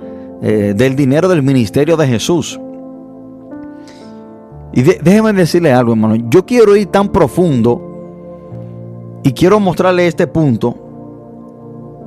[0.42, 2.58] eh, del dinero del ministerio de Jesús.
[4.72, 6.14] Y déjeme decirle algo, hermano.
[6.30, 7.90] Yo quiero ir tan profundo
[9.22, 10.76] y quiero mostrarle este punto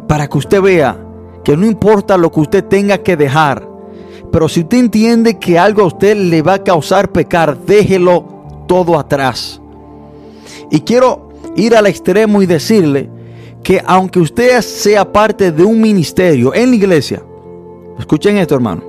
[0.07, 1.02] para que usted vea
[1.43, 3.67] que no importa lo que usted tenga que dejar,
[4.31, 8.25] pero si usted entiende que algo a usted le va a causar pecar, déjelo
[8.67, 9.61] todo atrás.
[10.71, 13.09] Y quiero ir al extremo y decirle
[13.61, 17.23] que aunque usted sea parte de un ministerio en la iglesia,
[17.99, 18.81] escuchen esto hermano,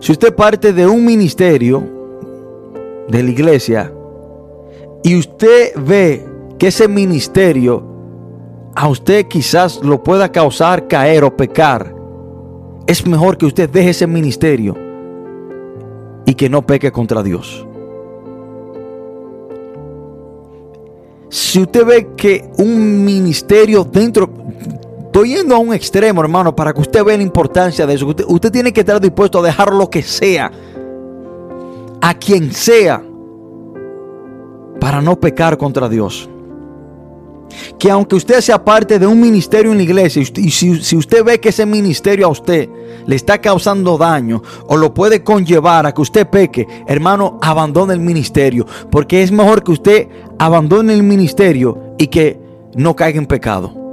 [0.00, 1.82] si usted parte de un ministerio
[3.08, 3.92] de la iglesia
[5.02, 6.22] y usted ve
[6.58, 7.93] que ese ministerio
[8.74, 11.94] a usted quizás lo pueda causar caer o pecar,
[12.86, 14.76] es mejor que usted deje ese ministerio
[16.26, 17.66] y que no peque contra Dios.
[21.28, 24.28] Si usted ve que un ministerio dentro,
[25.06, 28.06] estoy yendo a un extremo, hermano, para que usted vea la importancia de eso.
[28.06, 30.50] Usted, usted tiene que estar dispuesto a dejar lo que sea,
[32.00, 33.02] a quien sea,
[34.80, 36.28] para no pecar contra Dios
[37.78, 41.40] que aunque usted sea parte de un ministerio en la iglesia y si, usted ve
[41.40, 42.68] que ese ministerio a usted
[43.06, 48.00] le está causando daño o lo puede conllevar a que usted peque, hermano, abandone el
[48.00, 48.66] ministerio.
[48.90, 52.40] Porque es mejor que usted abandone el ministerio y que
[52.74, 53.84] no caiga en pecado.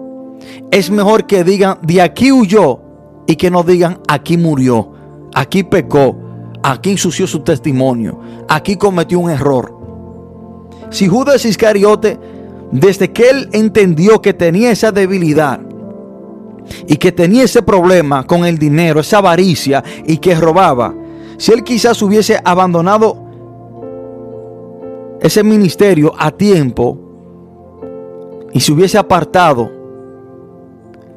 [0.71, 2.79] Es mejor que digan, de aquí huyó
[3.27, 4.93] y que no digan, aquí murió,
[5.33, 6.15] aquí pecó,
[6.63, 9.77] aquí ensució su testimonio, aquí cometió un error.
[10.89, 12.19] Si Judas Iscariote
[12.71, 15.59] desde que él entendió que tenía esa debilidad
[16.87, 20.93] y que tenía ese problema con el dinero, esa avaricia y que robaba,
[21.37, 23.17] si él quizás hubiese abandonado
[25.21, 26.97] ese ministerio a tiempo
[28.53, 29.69] y se hubiese apartado,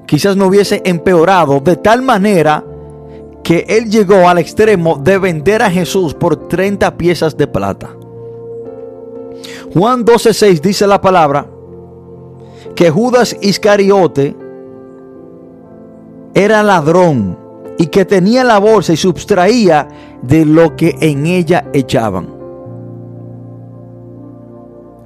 [0.06, 2.64] quizás no hubiese empeorado de tal manera
[3.42, 7.90] que él llegó al extremo de vender a Jesús por 30 piezas de plata.
[9.72, 11.46] Juan 12:6 dice la palabra
[12.74, 14.36] que Judas Iscariote
[16.34, 17.38] era ladrón
[17.78, 19.88] y que tenía la bolsa y sustraía
[20.22, 22.34] de lo que en ella echaban.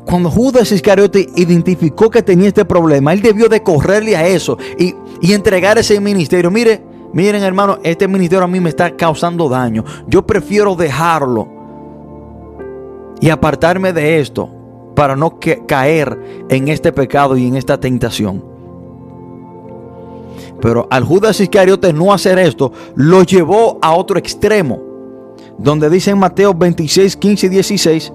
[0.05, 4.95] Cuando Judas Iscariote identificó que tenía este problema, él debió de correrle a eso y,
[5.20, 6.51] y entregar ese ministerio.
[6.51, 6.82] Mire,
[7.12, 9.84] miren hermano, este ministerio a mí me está causando daño.
[10.07, 11.58] Yo prefiero dejarlo
[13.21, 14.49] y apartarme de esto
[14.95, 18.45] para no caer en este pecado y en esta tentación.
[20.61, 24.81] Pero al Judas Iscariote no hacer esto, lo llevó a otro extremo.
[25.57, 28.12] Donde dice en Mateo 26, 15 y 16,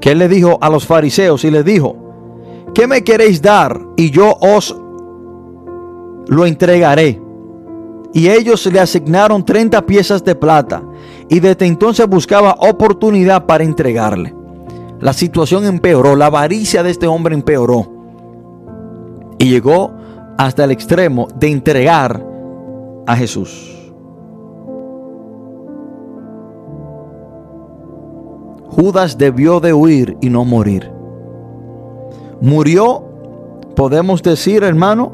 [0.00, 1.96] que él le dijo a los fariseos y les dijo,
[2.74, 3.80] ¿qué me queréis dar?
[3.96, 4.76] Y yo os
[6.28, 7.20] lo entregaré.
[8.12, 10.82] Y ellos le asignaron 30 piezas de plata
[11.28, 14.34] y desde entonces buscaba oportunidad para entregarle.
[15.00, 17.86] La situación empeoró, la avaricia de este hombre empeoró
[19.38, 19.92] y llegó
[20.38, 22.24] hasta el extremo de entregar
[23.06, 23.72] a Jesús.
[28.68, 30.90] Judas debió de huir y no morir.
[32.42, 33.02] Murió,
[33.74, 35.12] podemos decir, hermano,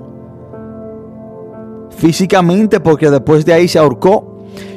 [1.91, 4.32] físicamente porque después de ahí se ahorcó.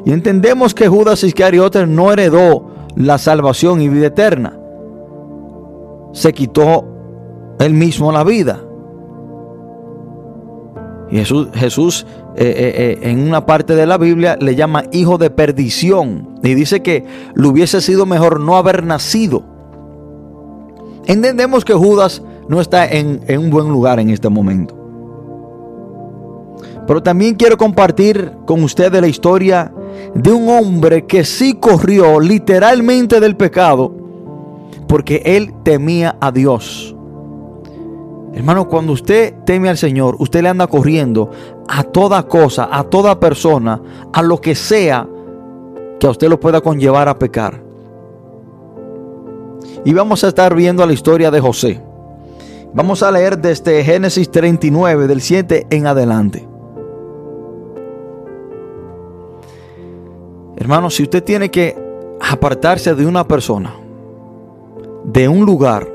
[0.05, 4.57] Y entendemos que Judas Iscariote no heredó la salvación y vida eterna.
[6.13, 6.85] Se quitó
[7.59, 8.61] él mismo la vida.
[11.09, 15.29] Jesús, Jesús eh, eh, eh, en una parte de la Biblia le llama hijo de
[15.29, 16.39] perdición.
[16.43, 17.03] Y dice que
[17.33, 19.43] le hubiese sido mejor no haber nacido.
[21.07, 24.74] Entendemos que Judas no está en, en un buen lugar en este momento.
[26.87, 29.71] Pero también quiero compartir con ustedes la historia
[30.13, 33.91] de un hombre que sí corrió literalmente del pecado
[34.87, 36.95] porque él temía a Dios.
[38.33, 41.31] Hermano, cuando usted teme al Señor, usted le anda corriendo
[41.67, 43.81] a toda cosa, a toda persona,
[44.11, 45.07] a lo que sea
[45.99, 47.63] que a usted lo pueda conllevar a pecar.
[49.85, 51.81] Y vamos a estar viendo la historia de José.
[52.73, 56.54] Vamos a leer desde Génesis 39, del 7 en adelante.
[60.57, 61.75] Hermano, si usted tiene que
[62.21, 63.75] apartarse de una persona,
[65.03, 65.87] de un lugar,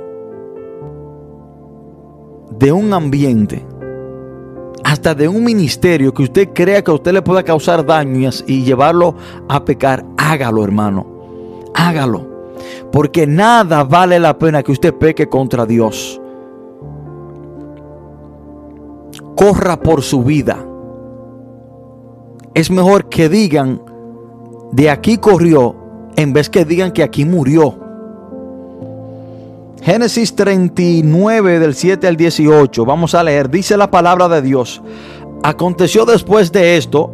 [2.58, 3.64] de un ambiente,
[4.84, 8.64] hasta de un ministerio que usted crea que a usted le pueda causar daños y
[8.64, 9.14] llevarlo
[9.48, 11.06] a pecar, hágalo, hermano.
[11.74, 12.28] Hágalo.
[12.92, 16.20] Porque nada vale la pena que usted peque contra Dios.
[19.36, 20.66] Corra por su vida.
[22.52, 23.80] Es mejor que digan,
[24.72, 25.74] de aquí corrió,
[26.16, 27.78] en vez que digan que aquí murió.
[29.82, 34.82] Génesis 39 del 7 al 18, vamos a leer, dice la palabra de Dios.
[35.42, 37.10] Aconteció después de esto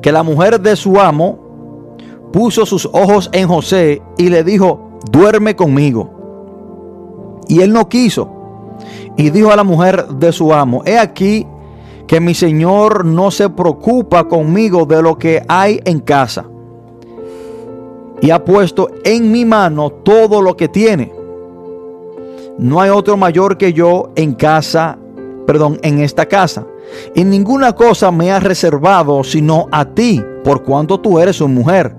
[0.00, 1.94] que la mujer de su amo
[2.32, 7.44] puso sus ojos en José y le dijo, duerme conmigo.
[7.48, 8.32] Y él no quiso.
[9.16, 11.46] Y dijo a la mujer de su amo, he aquí
[12.06, 16.46] que mi señor no se preocupa conmigo de lo que hay en casa.
[18.20, 21.12] Y ha puesto en mi mano todo lo que tiene.
[22.58, 24.98] No hay otro mayor que yo en casa,
[25.46, 26.66] perdón, en esta casa.
[27.14, 31.94] Y ninguna cosa me ha reservado sino a ti, por cuanto tú eres su mujer.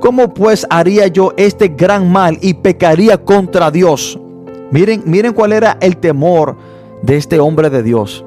[0.00, 4.18] ¿Cómo pues haría yo este gran mal y pecaría contra Dios?
[4.70, 6.56] Miren, miren cuál era el temor
[7.02, 8.24] de este hombre de Dios.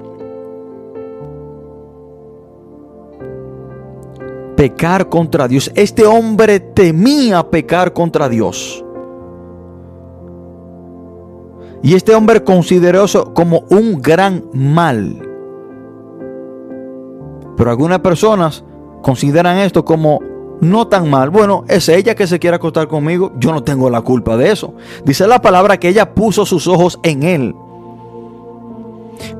[4.59, 5.71] Pecar contra Dios.
[5.73, 8.83] Este hombre temía pecar contra Dios.
[11.81, 15.17] Y este hombre consideró eso como un gran mal.
[17.55, 18.65] Pero algunas personas
[19.01, 20.19] consideran esto como
[20.59, 21.29] no tan mal.
[21.29, 23.31] Bueno, es ella que se quiere acostar conmigo.
[23.39, 24.73] Yo no tengo la culpa de eso.
[25.05, 27.55] Dice la palabra que ella puso sus ojos en él.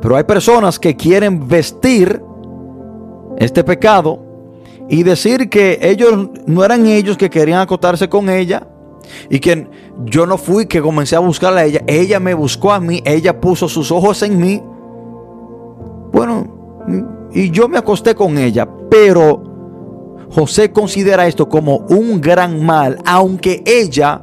[0.01, 2.23] Pero hay personas que quieren vestir
[3.37, 4.28] este pecado
[4.89, 8.67] y decir que ellos no eran ellos que querían acostarse con ella,
[9.29, 9.67] y que
[10.05, 13.39] yo no fui que comencé a buscarla a ella, ella me buscó a mí, ella
[13.39, 14.61] puso sus ojos en mí.
[16.11, 19.43] Bueno, y yo me acosté con ella, pero
[20.31, 24.21] José considera esto como un gran mal, aunque ella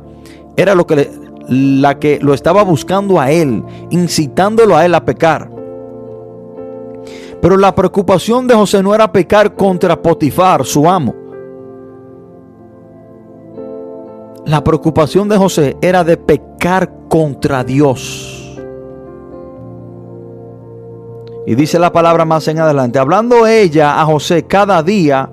[0.57, 1.11] era lo que
[1.49, 5.56] la que lo estaba buscando a él, incitándolo a él a pecar.
[7.41, 11.15] Pero la preocupación de José no era pecar contra Potifar, su amo.
[14.47, 18.57] La preocupación de José era de pecar contra Dios.
[21.47, 25.31] Y dice la palabra más en adelante, hablando ella a José cada día,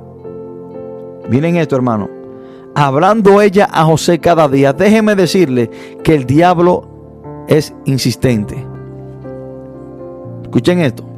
[1.27, 2.07] miren esto hermano,
[2.75, 5.71] hablando ella a José cada día, déjeme decirle
[6.03, 8.63] que el diablo es insistente.
[10.43, 11.12] Escuchen esto.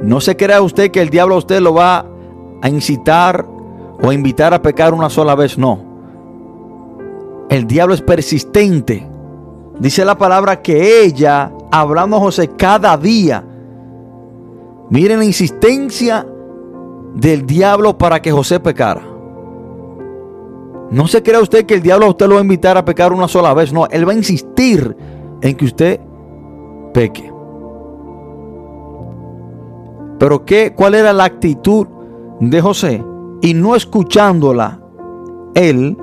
[0.00, 2.06] No se crea usted que el diablo a usted lo va
[2.62, 3.46] a incitar
[4.02, 5.80] o invitar a pecar una sola vez, no.
[7.48, 9.06] El diablo es persistente.
[9.78, 13.44] Dice la palabra que ella, hablando a José cada día,
[14.90, 16.26] miren la insistencia
[17.14, 19.02] del diablo para que José pecara.
[20.90, 23.12] No se crea usted que el diablo a usted lo va a invitar a pecar
[23.12, 23.72] una sola vez.
[23.72, 24.96] No, él va a insistir
[25.42, 26.00] en que usted
[26.94, 27.37] peque.
[30.18, 31.86] Pero ¿qué, ¿cuál era la actitud
[32.40, 33.04] de José?
[33.40, 34.80] y no escuchándola
[35.54, 35.96] él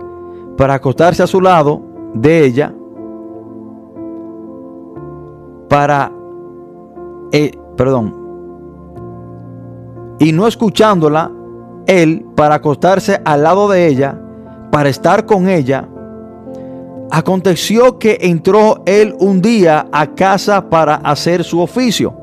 [0.57, 1.81] para acostarse a su lado
[2.13, 2.73] de ella
[5.69, 6.11] para
[7.31, 8.15] eh, perdón
[10.19, 11.31] y no escuchándola
[11.87, 14.19] él para acostarse al lado de ella
[14.71, 15.89] para estar con ella
[17.11, 22.15] aconteció que entró él un día a casa para hacer su oficio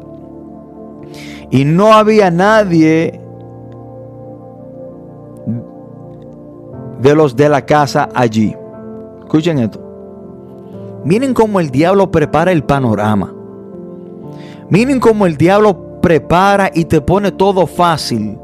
[1.52, 3.20] Y no había nadie
[6.98, 8.56] de los de la casa allí.
[9.20, 9.78] Escuchen esto.
[11.04, 13.34] Miren cómo el diablo prepara el panorama.
[14.70, 18.38] Miren cómo el diablo prepara y te pone todo fácil.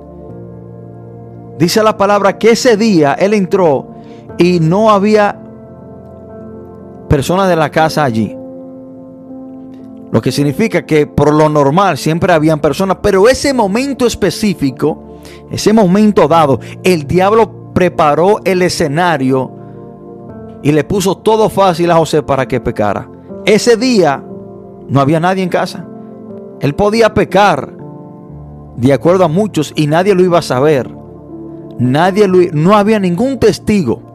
[1.59, 3.89] Dice la palabra que ese día él entró
[4.37, 5.41] y no había
[7.09, 8.38] personas de la casa allí.
[10.11, 15.73] Lo que significa que por lo normal siempre habían personas, pero ese momento específico, ese
[15.73, 19.53] momento dado, el diablo preparó el escenario
[20.63, 23.09] y le puso todo fácil a José para que pecara.
[23.45, 24.25] Ese día
[24.89, 25.87] no había nadie en casa.
[26.61, 27.77] Él podía pecar
[28.77, 30.91] de acuerdo a muchos y nadie lo iba a saber.
[31.79, 34.08] Nadie lo, no había ningún testigo.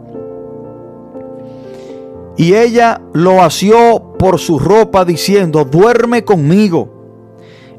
[2.35, 6.89] Y ella lo asió por su ropa diciendo, duerme conmigo.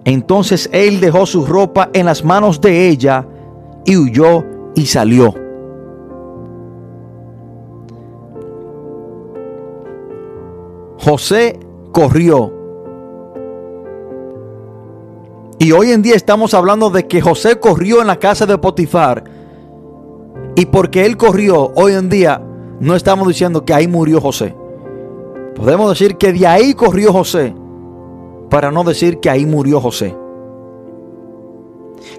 [0.04, 3.26] Entonces él dejó su ropa en las manos de ella
[3.84, 4.44] y huyó
[4.74, 5.34] y salió.
[10.98, 11.58] José
[11.92, 12.52] corrió.
[15.58, 19.24] Y hoy en día estamos hablando de que José corrió en la casa de Potifar.
[20.56, 22.40] Y porque él corrió, hoy en día
[22.84, 24.54] no estamos diciendo que ahí murió José.
[25.54, 27.54] Podemos decir que de ahí corrió José,
[28.50, 30.14] para no decir que ahí murió José.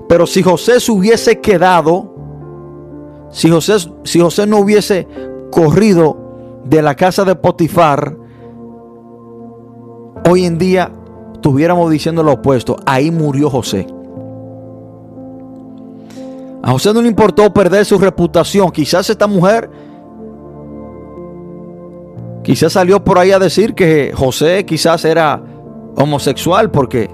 [0.07, 2.11] Pero si José se hubiese quedado,
[3.30, 5.07] si José, si José no hubiese
[5.51, 6.18] corrido
[6.63, 8.18] de la casa de Potifar,
[10.28, 10.91] hoy en día
[11.34, 13.86] estuviéramos diciendo lo opuesto, ahí murió José.
[16.63, 18.72] A José no le importó perder su reputación.
[18.72, 19.70] Quizás esta mujer,
[22.45, 25.41] quizás salió por ahí a decir que José quizás era
[25.97, 27.09] homosexual porque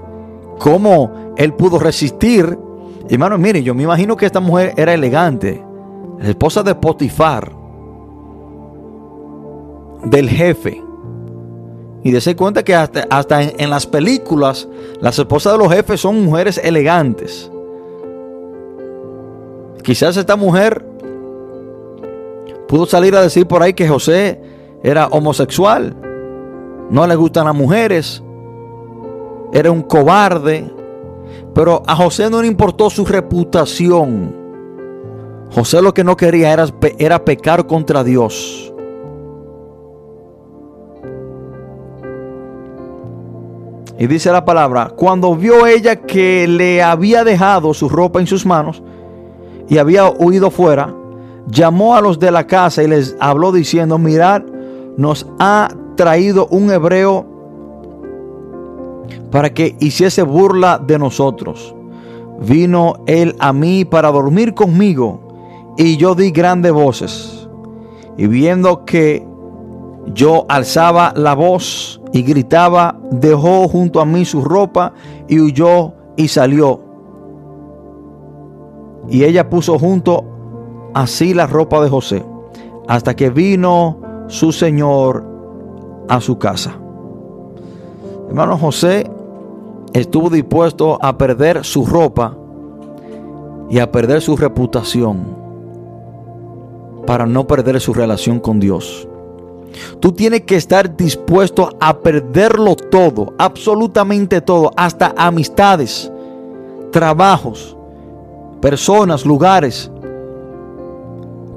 [0.58, 2.58] cómo él pudo resistir.
[3.08, 5.64] Hermano, mire, yo me imagino que esta mujer era elegante,
[6.18, 7.50] la esposa de Potifar,
[10.04, 10.82] del jefe.
[12.04, 14.68] Y de cuenta que hasta, en, las películas,
[15.00, 17.50] las esposas de los jefes son mujeres elegantes.
[19.82, 20.84] Quizás esta mujer
[22.68, 24.51] pudo salir a decir por ahí que José
[24.82, 25.96] era homosexual,
[26.90, 28.22] no le gustan las mujeres,
[29.52, 30.70] era un cobarde,
[31.54, 34.34] pero a José no le importó su reputación.
[35.54, 36.66] José lo que no quería era,
[36.98, 38.72] era pecar contra Dios.
[43.98, 48.44] Y dice la palabra, cuando vio ella que le había dejado su ropa en sus
[48.44, 48.82] manos
[49.68, 50.92] y había huido fuera,
[51.46, 54.42] llamó a los de la casa y les habló diciendo, mirad,
[54.96, 57.26] nos ha traído un hebreo
[59.30, 61.74] para que hiciese burla de nosotros.
[62.40, 65.20] Vino él a mí para dormir conmigo
[65.76, 67.48] y yo di grandes voces.
[68.16, 69.26] Y viendo que
[70.14, 74.92] yo alzaba la voz y gritaba, dejó junto a mí su ropa
[75.28, 76.80] y huyó y salió.
[79.08, 80.24] Y ella puso junto
[80.94, 82.24] así la ropa de José,
[82.86, 85.22] hasta que vino su señor
[86.08, 86.74] a su casa.
[88.28, 89.04] Hermano José
[89.92, 92.34] estuvo dispuesto a perder su ropa
[93.68, 95.36] y a perder su reputación
[97.06, 99.06] para no perder su relación con Dios.
[100.00, 106.10] Tú tienes que estar dispuesto a perderlo todo, absolutamente todo, hasta amistades,
[106.90, 107.76] trabajos,
[108.62, 109.90] personas, lugares,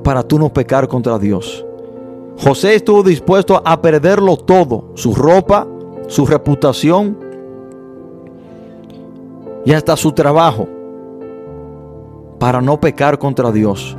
[0.03, 1.64] para tú no pecar contra Dios.
[2.37, 5.67] José estuvo dispuesto a perderlo todo, su ropa,
[6.07, 7.17] su reputación
[9.63, 10.67] y hasta su trabajo,
[12.37, 13.97] para no pecar contra Dios.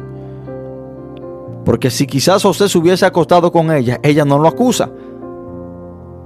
[1.65, 4.91] Porque si quizás José se hubiese acostado con ella, ella no lo acusa.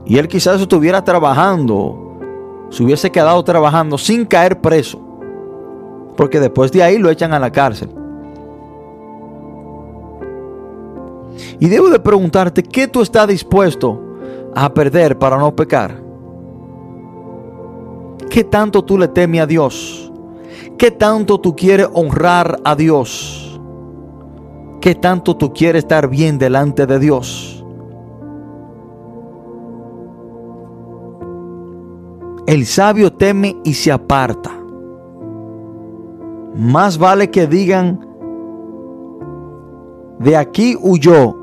[0.04, 2.18] Y él quizás estuviera trabajando,
[2.68, 5.00] se hubiese quedado trabajando sin caer preso.
[6.16, 7.99] Porque después de ahí lo echan a la cárcel.
[11.58, 14.00] Y debo de preguntarte, ¿qué tú estás dispuesto
[14.54, 16.02] a perder para no pecar?
[18.30, 20.12] ¿Qué tanto tú le temes a Dios?
[20.78, 23.60] ¿Qué tanto tú quieres honrar a Dios?
[24.80, 27.64] ¿Qué tanto tú quieres estar bien delante de Dios?
[32.46, 34.50] El sabio teme y se aparta.
[36.54, 38.09] Más vale que digan,
[40.20, 41.34] de aquí huyó,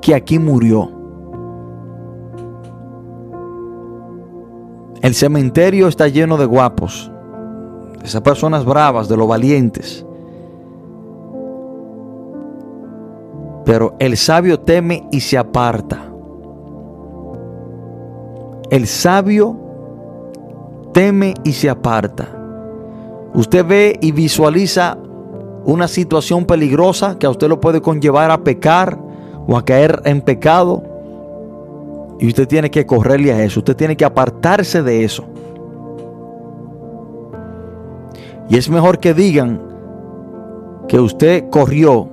[0.00, 0.90] que aquí murió.
[5.02, 7.12] El cementerio está lleno de guapos,
[8.02, 10.06] esas personas bravas, de los valientes.
[13.66, 16.02] Pero el sabio teme y se aparta.
[18.70, 19.56] El sabio
[20.94, 22.28] teme y se aparta.
[23.34, 24.96] Usted ve y visualiza
[25.64, 28.98] una situación peligrosa que a usted lo puede conllevar a pecar
[29.46, 30.82] o a caer en pecado.
[32.18, 33.60] Y usted tiene que correrle a eso.
[33.60, 35.24] Usted tiene que apartarse de eso.
[38.48, 39.60] Y es mejor que digan
[40.88, 42.08] que usted corrió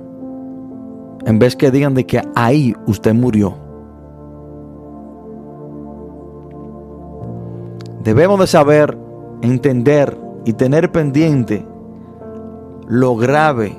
[1.26, 3.54] en vez que digan de que ahí usted murió.
[8.02, 8.96] Debemos de saber,
[9.42, 11.66] entender y tener pendiente
[12.90, 13.76] lo grave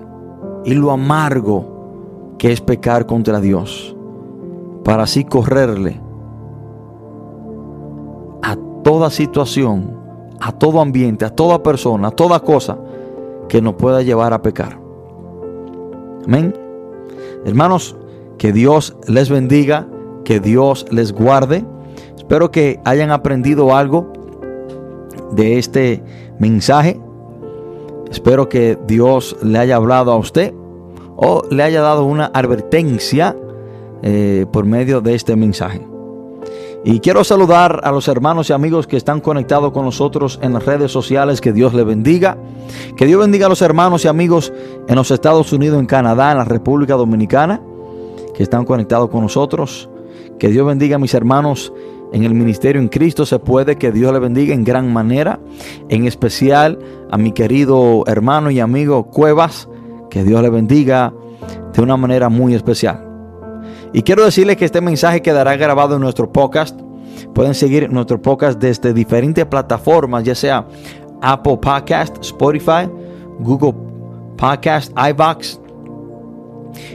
[0.63, 3.93] y lo amargo que es pecar contra Dios,
[4.85, 5.99] para así correrle
[8.41, 9.97] a toda situación,
[10.39, 12.77] a todo ambiente, a toda persona, a toda cosa
[13.49, 14.79] que nos pueda llevar a pecar.
[16.25, 16.55] Amén.
[17.45, 17.97] Hermanos,
[18.37, 19.87] que Dios les bendiga,
[20.23, 21.65] que Dios les guarde.
[22.15, 24.13] Espero que hayan aprendido algo
[25.33, 26.01] de este
[26.39, 26.99] mensaje.
[28.11, 30.53] Espero que Dios le haya hablado a usted
[31.15, 33.37] o le haya dado una advertencia
[34.03, 35.81] eh, por medio de este mensaje.
[36.83, 40.65] Y quiero saludar a los hermanos y amigos que están conectados con nosotros en las
[40.65, 41.39] redes sociales.
[41.39, 42.37] Que Dios les bendiga.
[42.97, 44.51] Que Dios bendiga a los hermanos y amigos
[44.87, 47.61] en los Estados Unidos, en Canadá, en la República Dominicana,
[48.33, 49.89] que están conectados con nosotros.
[50.37, 51.71] Que Dios bendiga a mis hermanos
[52.11, 53.25] en el ministerio en Cristo.
[53.25, 55.39] Se puede que Dios le bendiga en gran manera.
[55.89, 59.67] En especial a mi querido hermano y amigo Cuevas.
[60.09, 61.13] Que Dios le bendiga
[61.73, 63.07] de una manera muy especial.
[63.93, 66.79] Y quiero decirles que este mensaje quedará grabado en nuestro podcast.
[67.33, 70.65] Pueden seguir nuestro podcast desde diferentes plataformas, ya sea
[71.21, 72.89] Apple Podcast, Spotify,
[73.39, 73.73] Google
[74.37, 75.59] Podcast, iBox.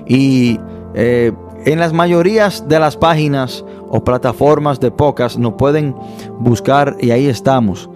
[0.07, 0.59] Y
[0.95, 1.33] eh,
[1.67, 5.95] en las mayorías de las páginas o plataformas de podcast nos pueden
[6.39, 7.89] buscar y ahí estamos.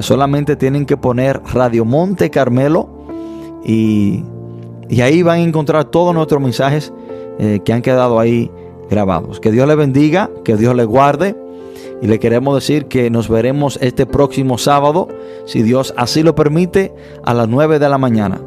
[0.00, 2.88] Solamente tienen que poner Radio Monte Carmelo
[3.64, 4.22] y,
[4.88, 6.92] y ahí van a encontrar todos nuestros mensajes
[7.38, 8.50] eh, que han quedado ahí
[8.90, 9.40] grabados.
[9.40, 11.36] Que Dios le bendiga, que Dios le guarde.
[12.00, 15.08] Y le queremos decir que nos veremos este próximo sábado,
[15.46, 16.94] si Dios así lo permite,
[17.24, 18.40] a las 9 de la mañana.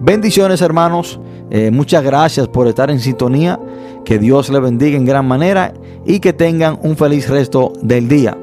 [0.00, 1.18] Bendiciones hermanos,
[1.50, 3.58] eh, muchas gracias por estar en sintonía,
[4.04, 5.72] que Dios les bendiga en gran manera
[6.04, 8.36] y que tengan un feliz resto del día.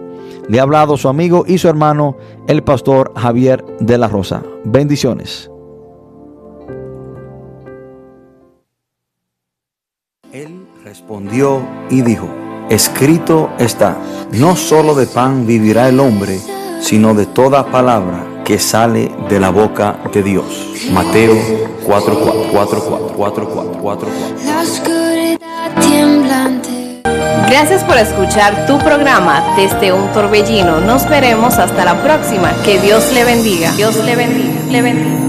[0.49, 2.15] Le ha hablado su amigo y su hermano,
[2.47, 4.43] el pastor Javier de la Rosa.
[4.63, 5.51] Bendiciones.
[10.31, 12.27] Él respondió y dijo,
[12.69, 13.97] escrito está,
[14.33, 16.39] no solo de pan vivirá el hombre,
[16.79, 20.45] sino de toda palabra que sale de la boca de Dios.
[20.93, 21.35] Mateo
[21.85, 24.09] 4, 4, 4, 4, 4, 4, 4,
[24.49, 25.06] 4.
[27.49, 30.79] Gracias por escuchar tu programa desde un torbellino.
[30.81, 32.53] Nos veremos hasta la próxima.
[32.63, 33.71] Que Dios le bendiga.
[33.71, 34.61] Dios le bendiga.
[34.69, 35.26] Le bendiga.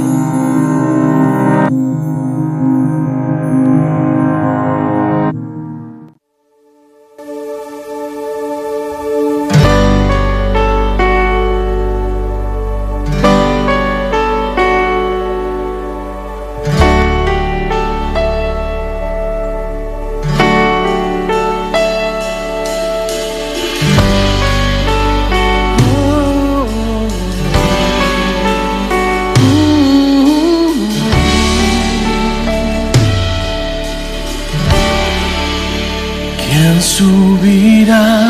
[36.99, 38.27] Subirá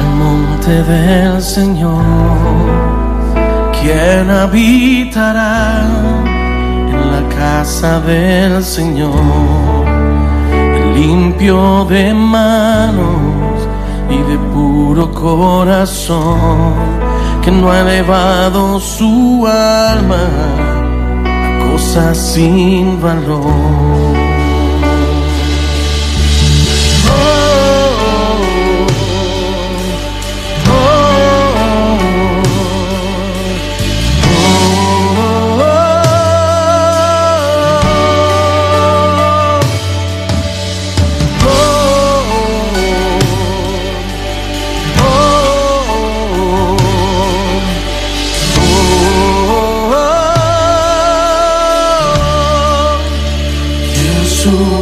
[0.00, 2.04] al monte del Señor?
[3.76, 5.88] ¿Quién habitará
[6.92, 9.84] en la casa del Señor?
[10.94, 13.58] Limpio de manos
[14.08, 16.74] y de puro corazón,
[17.42, 20.26] que no ha elevado su alma
[21.26, 24.29] a cosas sin valor.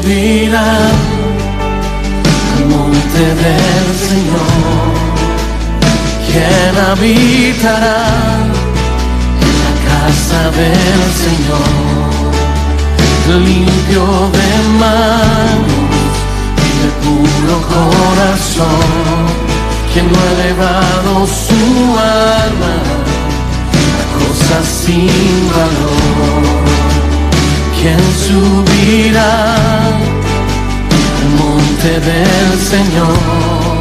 [0.09, 0.73] Subirá
[2.57, 4.95] al monte del Señor,
[6.27, 8.01] quien habitará
[9.87, 11.73] casa del Señor,
[13.49, 14.05] limpio
[14.39, 14.51] de
[14.81, 15.93] manos
[16.57, 18.89] y de puro corazón,
[19.93, 21.63] quien no ha elevado su
[21.99, 22.75] alma
[23.93, 26.88] a cosas sin valor,
[27.81, 29.55] quien subirá
[31.21, 33.79] al monte del Señor,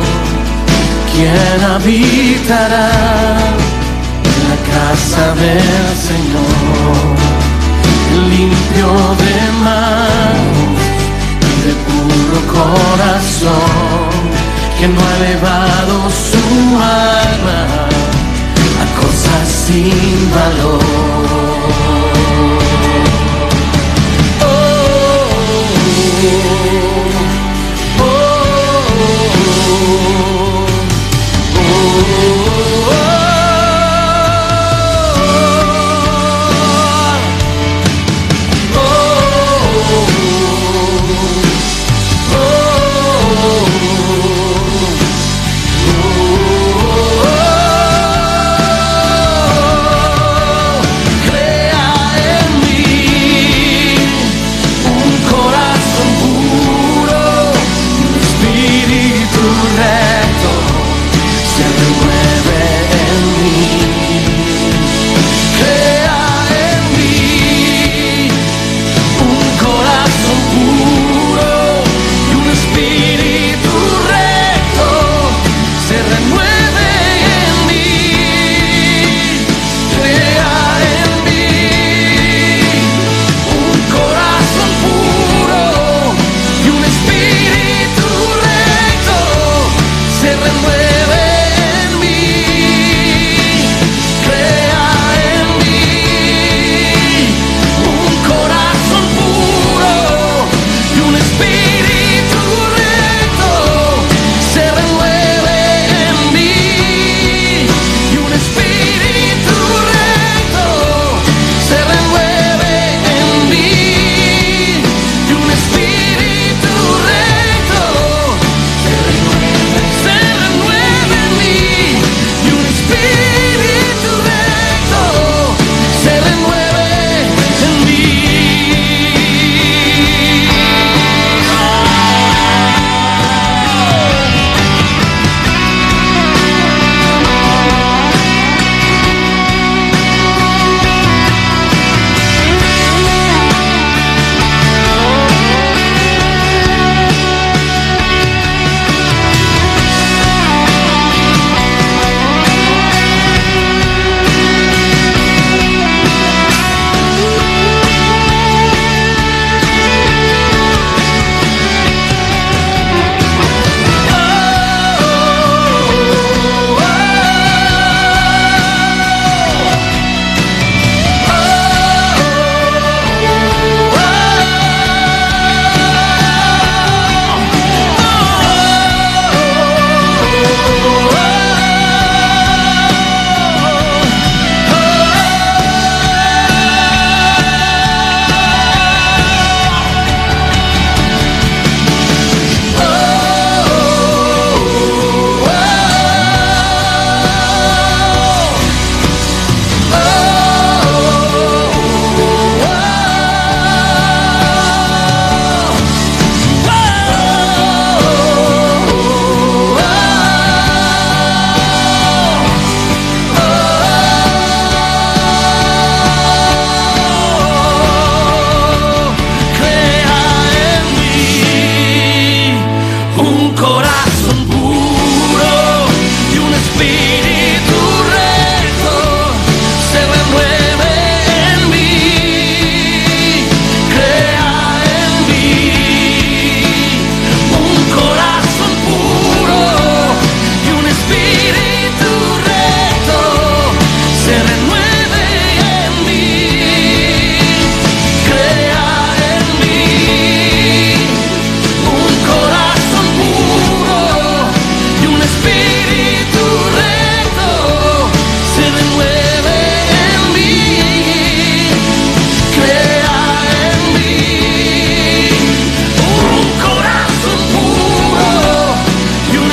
[1.12, 2.90] quien habitará
[4.50, 6.98] la casa del Señor,
[8.30, 8.90] limpio
[9.24, 9.36] de
[9.66, 10.78] manos
[11.42, 14.12] y de puro corazón,
[14.80, 15.96] que no ha elevado
[16.30, 16.46] su
[16.78, 17.62] alma
[18.82, 21.37] a cosas sin valor.